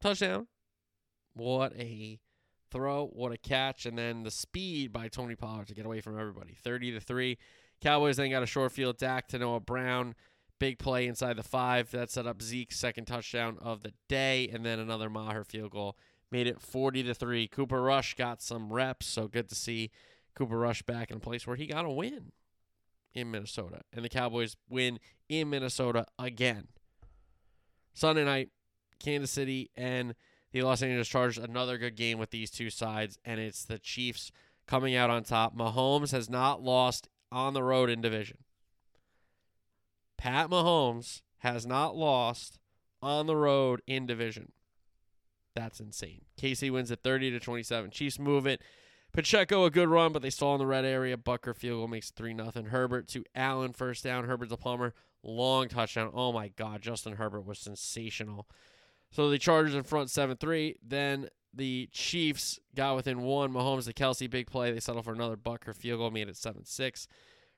[0.00, 0.46] Touchdown.
[1.34, 2.20] What a
[2.70, 6.18] throw, what a catch, and then the speed by Tony Pollard to get away from
[6.18, 6.54] everybody.
[6.62, 7.38] 30 to 3.
[7.80, 10.14] Cowboys then got a short field Dak to Noah Brown.
[10.58, 11.90] Big play inside the five.
[11.92, 15.96] That set up Zeke's second touchdown of the day, and then another Maher field goal.
[16.30, 17.46] Made it 40 to 3.
[17.48, 19.90] Cooper Rush got some reps, so good to see
[20.34, 22.32] Cooper Rush back in a place where he got a win
[23.14, 23.80] in Minnesota.
[23.92, 24.98] And the Cowboys win
[25.28, 26.68] in Minnesota again.
[27.94, 28.50] Sunday night,
[28.98, 30.14] Kansas City and
[30.52, 34.32] the Los Angeles Chargers, another good game with these two sides, and it's the Chiefs
[34.66, 35.56] coming out on top.
[35.56, 38.38] Mahomes has not lost on the road in division.
[40.16, 42.58] Pat Mahomes has not lost
[43.02, 44.52] on the road in division.
[45.54, 46.22] That's insane.
[46.40, 47.90] KC wins at 30 to 27.
[47.90, 48.60] Chiefs move it.
[49.12, 51.16] Pacheco, a good run, but they stall in the red area.
[51.16, 52.50] Butker field goal makes 3 0.
[52.68, 54.24] Herbert to Allen, first down.
[54.24, 56.10] Herbert to Palmer, long touchdown.
[56.12, 58.46] Oh my God, Justin Herbert was sensational.
[59.10, 60.76] So the Chargers in front 7 3.
[60.86, 63.52] Then the Chiefs got within one.
[63.52, 64.70] Mahomes to Kelsey, big play.
[64.70, 67.08] They settle for another Butker field goal, made it 7 6.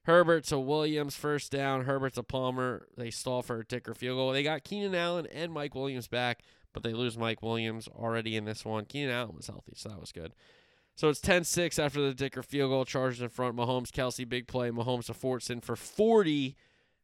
[0.05, 1.85] Herbert to Williams, first down.
[1.85, 2.87] Herbert to Palmer.
[2.97, 4.33] They stall for a Dicker field goal.
[4.33, 6.43] They got Keenan Allen and Mike Williams back,
[6.73, 8.87] but they lose Mike Williams already in this one.
[8.87, 10.33] Keenan Allen was healthy, so that was good.
[10.97, 12.85] So it's 10 6 after the Dicker field goal.
[12.85, 13.57] Chargers in front.
[13.57, 14.71] Mahomes, Kelsey, big play.
[14.71, 16.57] Mahomes to Fortson for 40.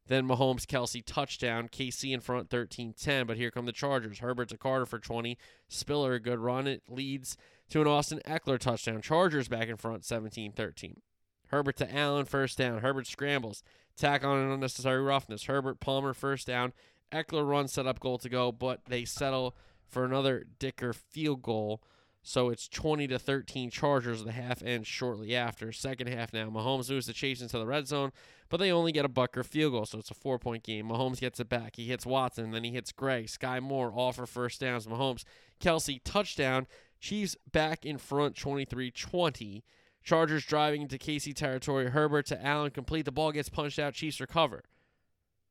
[0.09, 1.69] Then Mahomes, Kelsey, touchdown.
[1.69, 3.27] KC in front 13 10.
[3.27, 4.21] But here come the Chargers.
[4.21, 5.37] Herbert to Carter for 20.
[5.69, 6.67] Spiller, a good run.
[6.67, 7.37] It leads
[7.71, 9.03] to an Austin Ekeler touchdown.
[9.03, 11.01] Chargers back in front 17 13.
[11.49, 12.81] Herbert to Allen, first down.
[12.81, 13.63] Herbert scrambles.
[13.97, 15.45] Tack on an unnecessary roughness.
[15.45, 16.73] Herbert, Palmer, first down.
[17.13, 21.83] Eckler run set up goal to go, but they settle for another Dicker field goal.
[22.29, 24.25] So it's 20 to 13 Chargers.
[24.25, 25.71] The half ends shortly after.
[25.71, 26.51] Second half now.
[26.51, 28.11] Mahomes moves the chase into the red zone,
[28.49, 30.89] but they only get a Butker field goal, so it's a four point game.
[30.89, 31.77] Mahomes gets it back.
[31.77, 33.27] He hits Watson, then he hits Gray.
[33.27, 34.89] Sky Moore, all for first downs.
[34.89, 35.23] Mahomes,
[35.61, 36.67] Kelsey, touchdown.
[36.99, 39.65] Chiefs back in front 23 20.
[40.03, 41.91] Chargers driving into Casey territory.
[41.91, 43.05] Herbert to Allen, complete.
[43.05, 43.95] The ball gets punched out.
[43.95, 44.65] Chiefs recover.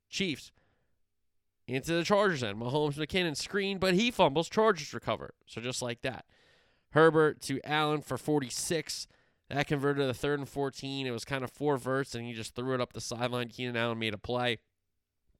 [0.09, 0.51] Chiefs
[1.69, 2.59] into the Chargers end.
[2.59, 4.49] Mahomes McKinnon screen, but he fumbles.
[4.49, 5.33] Chargers recover.
[5.45, 6.25] So just like that.
[6.95, 9.07] Herbert to Allen for 46.
[9.49, 11.05] That converted to the third and 14.
[11.05, 13.49] It was kind of four verts, and he just threw it up the sideline.
[13.49, 14.59] Keenan Allen made a play.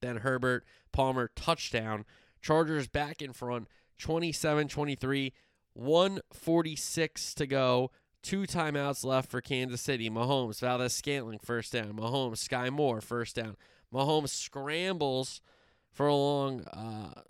[0.02, 2.04] Then Herbert, Palmer, touchdown.
[2.42, 5.34] Chargers back in front, 27 23.
[5.74, 7.92] 146 to go.
[8.22, 10.10] Two timeouts left for Kansas City.
[10.10, 11.94] Mahomes, Valdes Scantling, first down.
[11.94, 13.56] Mahomes, Sky Moore, first down.
[13.94, 15.42] Mahomes scrambles
[15.92, 17.22] for a long, uh,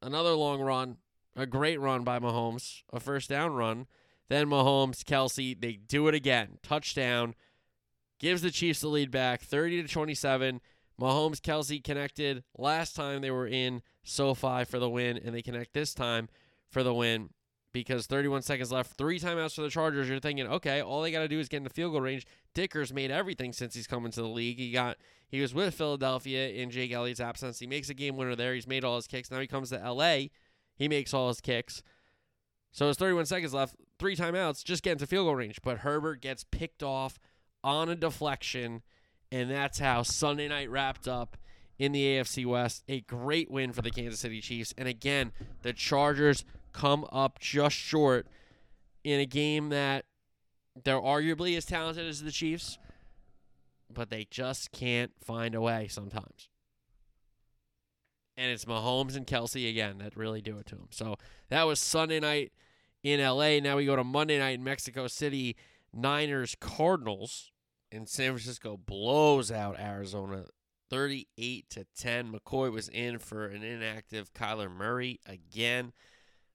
[0.00, 0.96] another long run
[1.36, 3.86] a great run by Mahomes, a first down run.
[4.28, 6.58] Then Mahomes, Kelsey, they do it again.
[6.62, 7.34] Touchdown.
[8.18, 10.60] Gives the Chiefs the lead back, 30 to 27.
[11.00, 15.74] Mahomes, Kelsey connected last time they were in SoFi for the win, and they connect
[15.74, 16.28] this time
[16.70, 17.30] for the win.
[17.72, 20.08] because 31 seconds left, three timeouts for the Chargers.
[20.08, 22.24] You're thinking, okay, all they got to do is get in the field goal range.
[22.54, 24.58] Dicker's made everything since he's come into the league.
[24.58, 24.96] He got
[25.28, 27.58] he was with Philadelphia in Jake Elliott's absence.
[27.58, 28.54] He makes a game winner there.
[28.54, 29.30] He's made all his kicks.
[29.30, 30.26] Now he comes to LA.
[30.76, 31.82] He makes all his kicks.
[32.72, 35.60] So it's 31 seconds left, three timeouts, just get into field goal range.
[35.62, 37.18] But Herbert gets picked off
[37.62, 38.82] on a deflection,
[39.30, 41.36] and that's how Sunday night wrapped up
[41.78, 42.82] in the AFC West.
[42.88, 44.74] A great win for the Kansas City Chiefs.
[44.76, 48.26] And again, the Chargers come up just short
[49.04, 50.04] in a game that
[50.82, 52.78] they're arguably as talented as the Chiefs,
[53.92, 56.48] but they just can't find a way sometimes.
[58.36, 60.88] And it's Mahomes and Kelsey again that really do it to them.
[60.90, 61.16] So
[61.50, 62.52] that was Sunday night
[63.02, 63.60] in LA.
[63.60, 65.56] Now we go to Monday night in Mexico City.
[65.92, 67.52] Niners Cardinals.
[67.92, 70.46] And San Francisco blows out Arizona
[70.90, 72.32] 38 to 10.
[72.32, 75.92] McCoy was in for an inactive Kyler Murray again.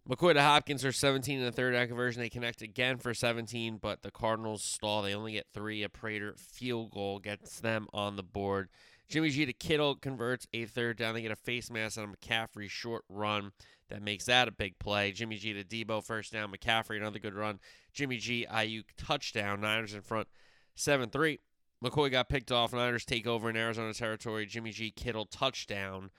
[0.10, 2.22] McCoy to Hopkins are 17 in the third down conversion.
[2.22, 5.02] They connect again for 17, but the Cardinals stall.
[5.02, 5.84] They only get three.
[5.84, 8.70] A Prater field goal gets them on the board.
[9.10, 11.16] Jimmy G to Kittle converts a third down.
[11.16, 13.52] They get a face mask on a McCaffrey short run
[13.90, 15.12] that makes that a big play.
[15.12, 16.52] Jimmy G to Deebo first down.
[16.52, 17.60] McCaffrey another good run.
[17.92, 19.62] Jimmy G Aiyuk touchdown.
[19.62, 20.28] Niners in front
[20.76, 21.40] 7 3.
[21.84, 22.72] McCoy got picked off.
[22.72, 24.46] Niners take over in Arizona territory.
[24.46, 26.12] Jimmy G Kittle touchdown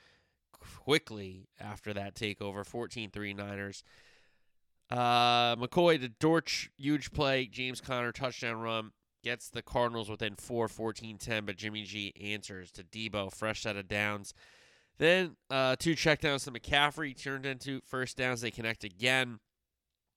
[0.52, 2.66] quickly after that takeover.
[2.66, 3.84] 14 3 Niners.
[4.90, 7.46] Uh, McCoy to Dortch, huge play.
[7.46, 8.90] James Conner touchdown run.
[9.22, 13.76] Gets the Cardinals within 4, 14 10, but Jimmy G answers to Deebo, fresh set
[13.76, 14.32] of downs.
[14.98, 18.40] Then uh, two checkdowns to McCaffrey turned into first downs.
[18.40, 19.40] They connect again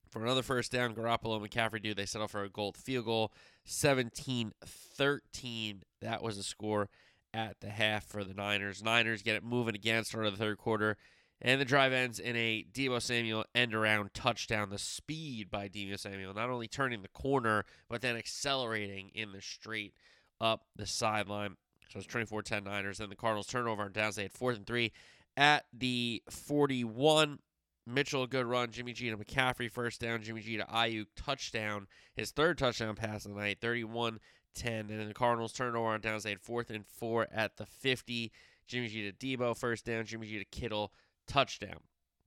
[0.10, 0.93] for another first down.
[0.93, 1.93] Garoppolo and McCaffrey do.
[1.93, 3.34] They settle for a Gould field goal.
[3.66, 5.84] 17 13.
[6.01, 6.89] That was the score
[7.34, 8.84] at the half for the Niners.
[8.84, 10.97] Niners get it moving again, start of the third quarter.
[11.44, 14.70] And the drive ends in a Deebo Samuel end around touchdown.
[14.70, 19.41] The speed by Deebo Samuel, not only turning the corner, but then accelerating in the
[19.41, 19.94] straight
[20.39, 21.58] up the sideline.
[21.89, 23.00] So it's 24 10 Niners.
[23.00, 24.16] Then the Cardinals turnover on downs.
[24.16, 24.94] They had fourth and three
[25.36, 27.39] at the 41.
[27.86, 28.72] Mitchell, good run.
[28.72, 30.22] Jimmy G to McCaffrey, first down.
[30.24, 31.88] Jimmy G to Aiyuk, touchdown.
[32.16, 34.20] His third touchdown pass of the night, 31
[34.56, 34.74] 10.
[34.74, 36.24] And then the Cardinals turnover on downs.
[36.24, 38.32] They had fourth and four at the 50.
[38.66, 40.06] Jimmy G to Deebo, first down.
[40.06, 40.94] Jimmy G to Kittle,
[41.28, 41.80] touchdown.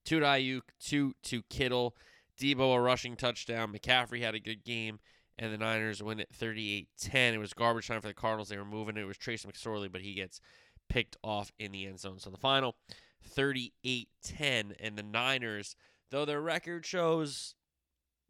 [0.04, 1.96] Two to Aiyuk, two to Kittle.
[2.38, 3.72] Deebo, a rushing touchdown.
[3.72, 5.00] McCaffrey had a good game.
[5.38, 7.34] And the Niners win it 38 10.
[7.34, 8.48] It was garbage time for the Cardinals.
[8.48, 8.96] They were moving.
[8.96, 10.40] It was Trace McSorley, but he gets
[10.88, 12.18] picked off in the end zone.
[12.18, 12.76] So the final
[13.22, 14.74] 38 10.
[14.80, 15.76] And the Niners,
[16.10, 17.54] though their record shows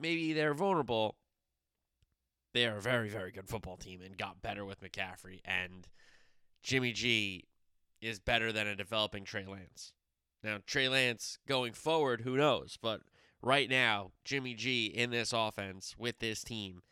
[0.00, 1.16] maybe they're vulnerable,
[2.54, 5.40] they are a very, very good football team and got better with McCaffrey.
[5.44, 5.86] And
[6.62, 7.44] Jimmy G
[8.00, 9.92] is better than a developing Trey Lance.
[10.46, 12.78] Now, Trey Lance going forward, who knows?
[12.80, 13.00] But
[13.42, 16.82] right now, Jimmy G in this offense with this team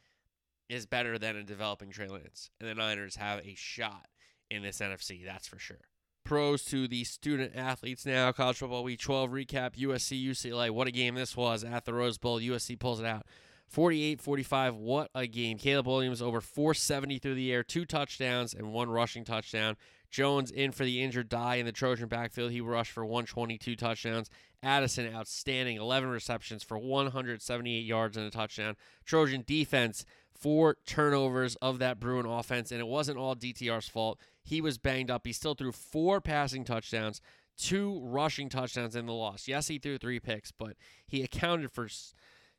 [0.68, 2.50] is better than a developing Trey Lance.
[2.58, 4.08] And the Niners have a shot
[4.50, 5.82] in this NFC, that's for sure.
[6.24, 8.32] Pros to the student athletes now.
[8.32, 9.76] College Football Week 12 recap.
[9.76, 10.70] USC, UCLA.
[10.70, 12.40] What a game this was at the Rose Bowl.
[12.40, 13.24] USC pulls it out.
[13.68, 14.74] 48 45.
[14.74, 15.58] What a game.
[15.58, 19.76] Caleb Williams over 470 through the air, two touchdowns, and one rushing touchdown.
[20.14, 22.52] Jones in for the injured Dye in the Trojan backfield.
[22.52, 24.30] He rushed for 122 touchdowns.
[24.62, 28.76] Addison outstanding, 11 receptions for 178 yards and a touchdown.
[29.04, 34.20] Trojan defense, four turnovers of that Bruin offense, and it wasn't all DTR's fault.
[34.40, 35.26] He was banged up.
[35.26, 37.20] He still threw four passing touchdowns,
[37.58, 39.48] two rushing touchdowns in the loss.
[39.48, 40.76] Yes, he threw three picks, but
[41.08, 41.88] he accounted for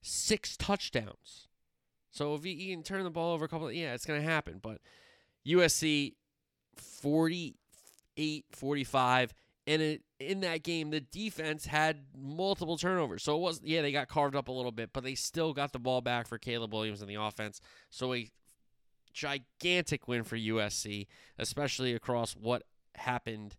[0.02, 1.48] six touchdowns.
[2.12, 4.60] So if he, can turn the ball over a couple, yeah, it's going to happen.
[4.62, 4.82] But
[5.48, 6.16] USC
[6.78, 9.34] 48 45
[9.68, 13.24] and it, in that game the defense had multiple turnovers.
[13.24, 15.74] So it was yeah they got carved up a little bit but they still got
[15.74, 17.62] the ball back for caleb williams in the offense.
[17.90, 18.30] So a
[19.14, 21.08] gigantic win for usc
[21.40, 22.64] especially across what
[22.96, 23.56] happened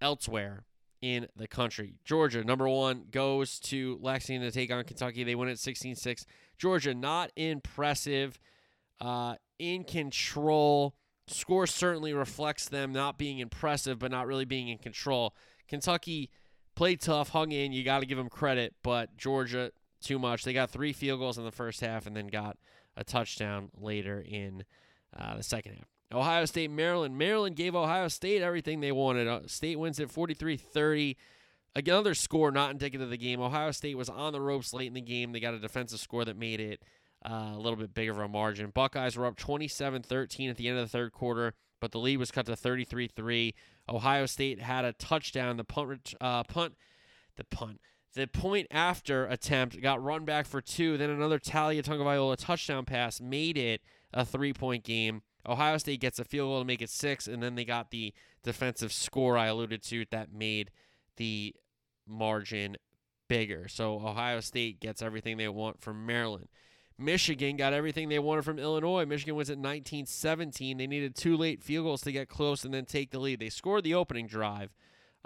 [0.00, 0.64] elsewhere
[1.00, 1.96] in the country.
[2.04, 5.24] Georgia number one goes to lexington to take on kentucky.
[5.24, 6.24] They win at 16-6
[6.56, 8.38] georgia not impressive
[9.00, 10.94] uh, in control
[11.26, 15.34] Score certainly reflects them not being impressive, but not really being in control.
[15.68, 16.30] Kentucky
[16.74, 17.72] played tough, hung in.
[17.72, 19.72] You got to give them credit, but Georgia,
[20.02, 20.44] too much.
[20.44, 22.58] They got three field goals in the first half and then got
[22.96, 24.64] a touchdown later in
[25.18, 25.88] uh, the second half.
[26.12, 27.16] Ohio State, Maryland.
[27.16, 29.26] Maryland gave Ohio State everything they wanted.
[29.26, 31.16] Uh, State wins at 43 30.
[31.76, 33.40] Another score not indicative of the game.
[33.40, 35.32] Ohio State was on the ropes late in the game.
[35.32, 36.82] They got a defensive score that made it
[37.24, 38.70] uh, a little bit bigger of a margin.
[38.70, 42.18] Buckeyes were up 27 13 at the end of the third quarter, but the lead
[42.18, 43.54] was cut to 33 3.
[43.88, 45.56] Ohio State had a touchdown.
[45.56, 46.74] The punt, uh, punt,
[47.36, 47.80] the punt,
[48.14, 50.96] The point after attempt got run back for two.
[50.96, 55.22] Then another Taulia Tagovailoa touchdown pass made it a three point game.
[55.46, 58.14] Ohio State gets a field goal to make it six, and then they got the
[58.42, 60.70] defensive score I alluded to that made
[61.16, 61.54] the
[62.06, 62.76] margin
[63.28, 63.68] bigger.
[63.68, 66.48] So Ohio State gets everything they want from Maryland.
[66.98, 69.04] Michigan got everything they wanted from Illinois.
[69.04, 70.76] Michigan was at 19 17.
[70.76, 73.40] They needed two late field goals to get close and then take the lead.
[73.40, 74.72] They scored the opening drive.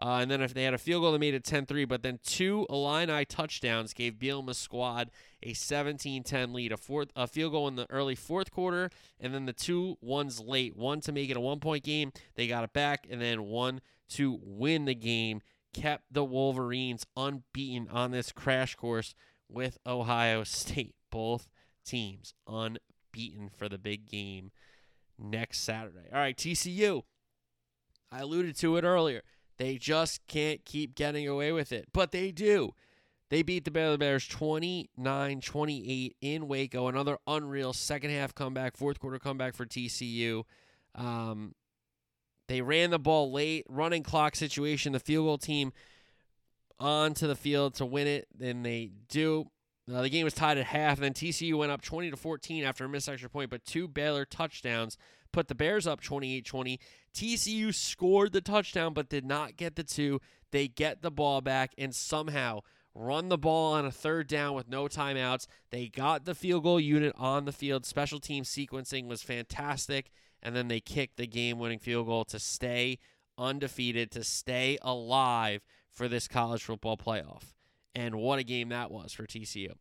[0.01, 1.89] Uh, and then if they had a field goal, they made it 10-3.
[1.89, 5.11] But then two Illini touchdowns gave Bielema's squad
[5.43, 6.73] a 17-10 lead.
[6.73, 8.91] A fourth, a field goal in the early fourth quarter,
[9.21, 10.77] and then the two ones late.
[10.77, 12.13] One to make it a one-point game.
[12.37, 15.41] They got it back, and then one to win the game.
[15.75, 19.15] Kept the Wolverines unbeaten on this crash course
[19.49, 20.95] with Ohio State.
[21.11, 21.49] Both
[21.89, 24.51] teams unbeaten for the big game
[25.19, 26.09] next Saturday.
[26.13, 27.03] All right, TCU.
[28.11, 29.23] I alluded to it earlier.
[29.59, 32.75] They just can't keep getting away with it, but they do.
[33.31, 36.89] They beat the Baylor Bears 29 28 in Waco.
[36.89, 40.45] Another unreal second half comeback, fourth quarter comeback for TCU.
[40.95, 41.55] Um,
[42.47, 44.93] they ran the ball late, running clock situation.
[44.93, 45.73] The field goal team
[46.81, 48.29] onto the field to win it.
[48.35, 49.51] Then they do.
[49.93, 52.65] Uh, the game was tied at half, and then TCU went up 20 to 14
[52.65, 54.99] after a missed extra point, but two Baylor touchdowns
[55.33, 56.81] put the Bears up 28 20.
[57.15, 60.21] TCU scored the touchdown, but did not get the two.
[60.51, 62.61] They get the ball back and somehow
[62.95, 65.47] run the ball on a third down with no timeouts.
[65.71, 67.87] They got the field goal unit on the field.
[67.87, 70.11] Special team sequencing was fantastic.
[70.43, 72.99] And then they kicked the game winning field goal to stay
[73.37, 75.63] undefeated, to stay alive
[75.93, 77.55] for this college football playoff.
[77.95, 79.73] And what a game that was for TCU.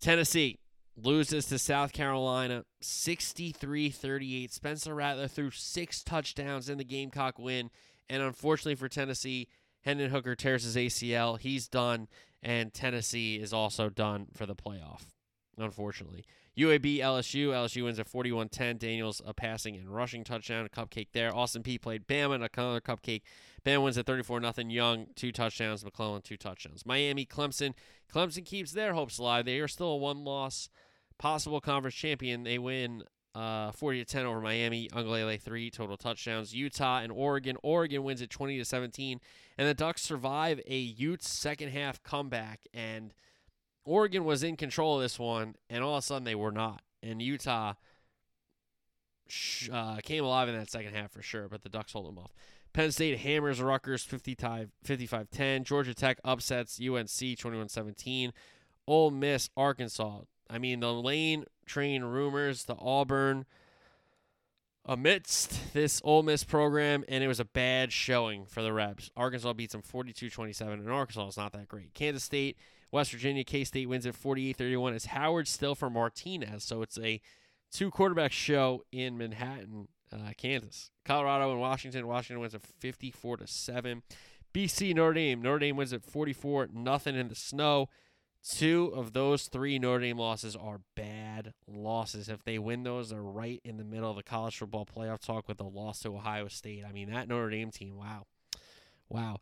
[0.00, 0.58] Tennessee
[0.96, 4.52] loses to South Carolina 63 38.
[4.52, 7.70] Spencer Rattler threw six touchdowns in the Gamecock win.
[8.08, 9.48] And unfortunately for Tennessee,
[9.82, 11.38] Hendon Hooker tears his ACL.
[11.38, 12.08] He's done,
[12.42, 15.02] and Tennessee is also done for the playoff,
[15.58, 16.24] unfortunately.
[16.58, 17.48] UAB LSU.
[17.48, 18.78] LSU wins at 41 10.
[18.78, 21.34] Daniels a passing and rushing touchdown, a cupcake there.
[21.34, 23.22] Austin Peay played Bama and another cupcake.
[23.64, 24.68] Bama wins at 34 0.
[24.68, 25.84] Young, two touchdowns.
[25.84, 26.86] McClellan, two touchdowns.
[26.86, 27.74] Miami, Clemson.
[28.12, 29.44] Clemson keeps their hopes alive.
[29.44, 30.68] They are still a one loss
[31.18, 32.44] possible conference champion.
[32.44, 33.02] They win
[33.34, 34.88] uh, 40 to 10 over Miami.
[34.88, 36.54] Uiagalelei three total touchdowns.
[36.54, 37.56] Utah and Oregon.
[37.62, 39.20] Oregon wins at 20 to 17,
[39.58, 42.60] and the Ducks survive a Utes second half comeback.
[42.72, 43.12] And
[43.86, 46.82] Oregon was in control of this one, and all of a sudden they were not.
[47.02, 47.74] And Utah
[49.72, 52.34] uh, came alive in that second half for sure, but the Ducks hold them off.
[52.72, 54.70] Penn State hammers Rutgers 55
[55.30, 55.64] 10.
[55.64, 58.32] Georgia Tech upsets UNC 21 17.
[58.86, 60.20] Ole Miss, Arkansas.
[60.50, 63.46] I mean, the lane train rumors, the Auburn
[64.84, 69.10] amidst this Ole Miss program, and it was a bad showing for the Rebs.
[69.16, 71.94] Arkansas beats them 42 27, and Arkansas is not that great.
[71.94, 72.56] Kansas State,
[72.96, 74.94] West Virginia, K State wins at 48 31.
[74.94, 77.20] It's Howard still for Martinez, so it's a
[77.70, 80.90] two quarterback show in Manhattan, uh, Kansas.
[81.04, 82.06] Colorado and Washington.
[82.06, 84.02] Washington wins at 54 to 7.
[84.54, 85.42] BC Notre Dame.
[85.42, 87.90] Notre Dame wins at 44 nothing in the snow.
[88.48, 92.30] Two of those three Notre Dame losses are bad losses.
[92.30, 95.48] If they win those, they're right in the middle of the college football playoff talk
[95.48, 96.82] with a loss to Ohio State.
[96.88, 98.24] I mean, that Notre Dame team, wow.
[99.10, 99.40] Wow.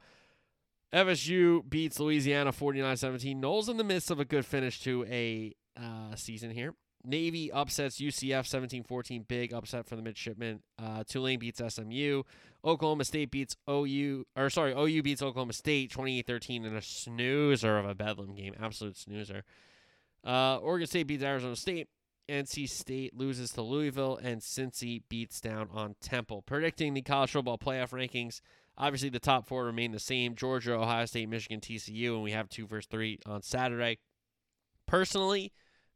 [0.92, 3.40] FSU beats Louisiana 49 17.
[3.40, 6.74] Noles in the midst of a good finish to a uh, season here.
[7.06, 9.24] Navy upsets UCF 17 14.
[9.28, 10.60] Big upset for the midshipmen.
[10.78, 12.22] Uh, Tulane beats SMU.
[12.64, 17.78] Oklahoma State beats OU, or sorry, OU beats Oklahoma State 28 13 in a snoozer
[17.78, 18.54] of a Bedlam game.
[18.60, 19.44] Absolute snoozer.
[20.24, 21.88] Uh, Oregon State beats Arizona State.
[22.26, 26.40] NC State loses to Louisville, and Cincy beats down on Temple.
[26.40, 28.40] Predicting the college football playoff rankings.
[28.76, 32.48] Obviously, the top four remain the same Georgia, Ohio State, Michigan, TCU, and we have
[32.48, 33.98] two versus three on Saturday.
[34.86, 35.52] Personally,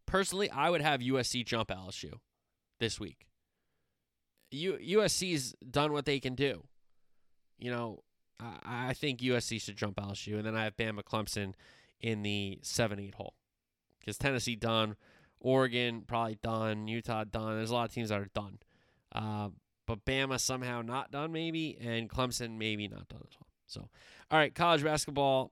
[0.06, 2.14] personally, I would have USC jump LSU
[2.78, 3.26] this week.
[4.50, 6.64] U- USC's done what they can do.
[7.58, 8.02] You know,
[8.40, 11.54] I, I think USC should jump LSU, and then I have Bama Clemson
[12.00, 13.34] in the seven eight hole
[14.00, 14.96] because Tennessee done,
[15.40, 17.56] Oregon probably done, Utah done.
[17.56, 18.58] There's a lot of teams that are done,
[19.14, 19.48] uh,
[19.88, 23.48] but Bama somehow not done maybe, and Clemson maybe not done as well.
[23.66, 23.88] So,
[24.30, 25.50] all right, college basketball.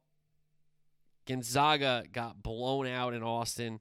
[1.26, 3.80] Gonzaga got blown out in Austin.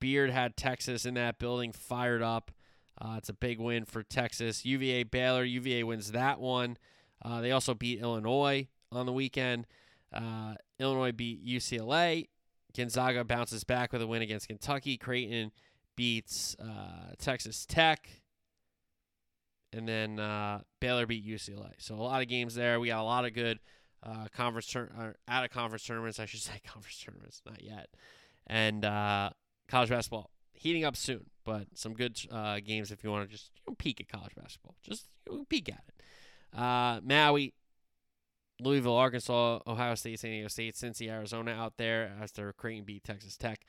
[0.00, 2.50] Beard had Texas in that building fired up.
[3.00, 4.64] Uh, it's a big win for Texas.
[4.64, 5.44] UVA Baylor.
[5.44, 6.78] UVA wins that one.
[7.22, 9.66] Uh, they also beat Illinois on the weekend.
[10.10, 12.28] Uh, Illinois beat UCLA.
[12.74, 14.96] Gonzaga bounces back with a win against Kentucky.
[14.96, 15.52] Creighton
[15.96, 18.21] beats uh, Texas Tech.
[19.72, 21.72] And then uh, Baylor beat UCLA.
[21.78, 22.78] So a lot of games there.
[22.78, 23.58] We got a lot of good
[24.02, 26.20] uh, conference tur- or out of conference tournaments.
[26.20, 27.88] I should say conference tournaments, not yet.
[28.46, 29.30] And uh,
[29.68, 33.50] college basketball heating up soon, but some good uh, games if you want to just
[33.56, 34.76] you know, peek at college basketball.
[34.82, 36.58] Just you know, peek at it.
[36.58, 37.54] Uh, Maui,
[38.60, 43.36] Louisville, Arkansas, Ohio State, San Diego State, Cincy, Arizona out there after Creighton beat Texas
[43.36, 43.64] Tech.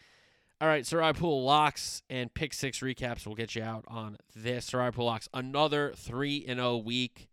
[0.63, 4.63] All right, Survivor Pool locks and pick six recaps will get you out on this.
[4.63, 7.27] Survivor Pool locks another 3 and 0 week.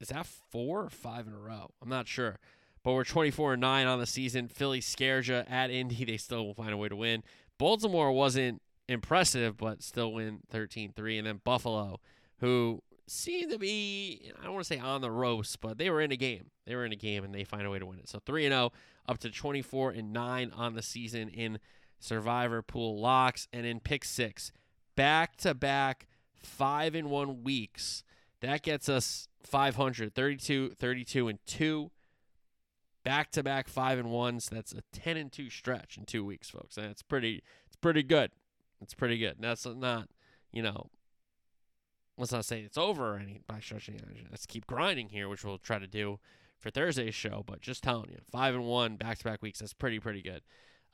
[0.00, 1.70] Is that four or five in a row?
[1.80, 2.40] I'm not sure.
[2.82, 4.48] But we're 24 and 9 on the season.
[4.48, 6.04] Philly scares you at Indy.
[6.06, 7.22] They still will find a way to win.
[7.56, 11.18] Baltimore wasn't impressive, but still win 13 3.
[11.18, 12.00] And then Buffalo,
[12.38, 16.00] who seemed to be, I don't want to say on the ropes, but they were
[16.00, 16.50] in a game.
[16.66, 18.08] They were in a game and they find a way to win it.
[18.08, 18.72] So 3 and 0
[19.08, 21.58] up to 24 and 9 on the season in
[21.98, 24.52] Survivor Pool locks and in pick 6.
[24.94, 26.06] Back to back
[26.36, 28.04] 5 and 1 weeks.
[28.40, 31.90] That gets us 500, 32, 32 and 2.
[33.04, 34.50] Back to back 5 and 1s.
[34.50, 36.76] That's a 10 and 2 stretch in 2 weeks, folks.
[36.76, 38.30] And it's pretty it's pretty good.
[38.80, 39.36] It's pretty good.
[39.40, 40.08] That's not,
[40.52, 40.90] you know,
[42.16, 44.00] let's not say it's over or any by stretching.
[44.30, 46.20] Let's keep grinding here, which we'll try to do
[46.58, 47.42] for Thursday's show.
[47.46, 49.60] But just telling you, five and one back to back weeks.
[49.60, 50.42] That's pretty pretty good.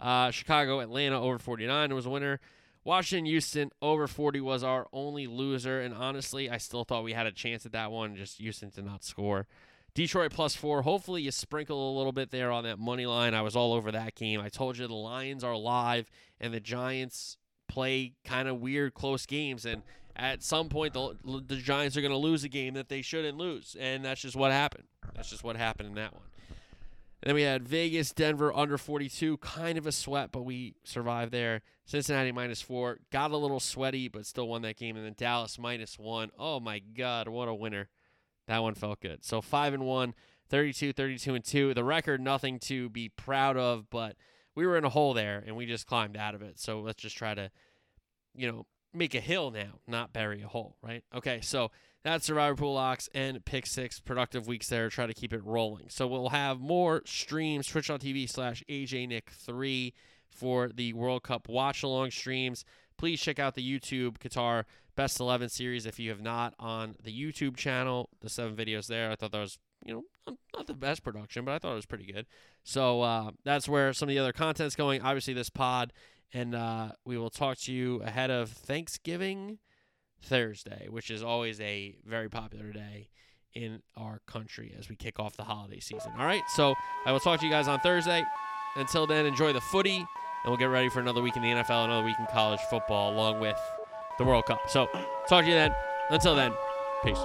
[0.01, 2.41] Uh, Chicago, Atlanta over 49 was a winner.
[2.85, 5.81] Washington, Houston over 40 was our only loser.
[5.81, 8.15] And honestly, I still thought we had a chance at that one.
[8.15, 9.47] Just Houston did not score.
[9.95, 10.83] Detroit plus four.
[10.83, 13.33] Hopefully, you sprinkle a little bit there on that money line.
[13.33, 14.41] I was all over that game.
[14.41, 16.11] I told you the Lions are live
[16.41, 17.39] and the Giants
[17.69, 19.65] play kind of weird, close games.
[19.65, 19.83] And
[20.17, 23.37] at some point, the, the Giants are going to lose a game that they shouldn't
[23.37, 23.77] lose.
[23.79, 24.85] And that's just what happened.
[25.15, 26.23] That's just what happened in that one.
[27.23, 31.33] And then we had Vegas, Denver under 42, kind of a sweat, but we survived
[31.33, 31.63] there.
[31.87, 34.97] Cincinnati minus four, got a little sweaty, but still won that game.
[34.97, 36.31] And then Dallas minus one.
[36.39, 37.89] Oh my God, what a winner!
[38.47, 39.25] That one felt good.
[39.25, 40.15] So five and one,
[40.51, 41.75] 32, 32 and two.
[41.75, 44.17] The record, nothing to be proud of, but
[44.55, 46.59] we were in a hole there and we just climbed out of it.
[46.59, 47.51] So let's just try to,
[48.35, 51.03] you know, make a hill now, not bury a hole, right?
[51.15, 51.71] Okay, so
[52.05, 54.01] that's Survivor Pool Locks and Pick Six.
[54.01, 54.89] Productive weeks there.
[54.89, 55.87] Try to keep it rolling.
[55.89, 59.93] So we'll have more streams, twitch.tv slash AJNick3
[60.29, 62.65] for the World Cup watch along streams.
[62.97, 64.65] Please check out the YouTube Qatar
[64.97, 68.11] Best 11 series if you have not on the YouTube channel.
[68.21, 69.11] The seven videos there.
[69.11, 71.87] I thought that was, you know, not the best production, but I thought it was
[71.87, 72.27] pretty good.
[72.63, 75.03] So uh, that's where some of the other content's going.
[75.03, 75.93] Obviously, this pod.
[76.35, 79.59] And uh, we will talk to you ahead of Thanksgiving
[80.21, 83.09] Thursday, which is always a very popular day
[83.55, 86.13] in our country as we kick off the holiday season.
[86.19, 86.75] All right, so
[87.07, 88.25] I will talk to you guys on Thursday.
[88.75, 90.07] Until then, enjoy the footy, and
[90.47, 93.39] we'll get ready for another week in the NFL, another week in college football, along
[93.39, 93.59] with
[94.19, 94.69] the World Cup.
[94.69, 94.89] So,
[95.29, 95.73] talk to you then.
[96.11, 96.53] Until then,
[97.05, 97.25] peace.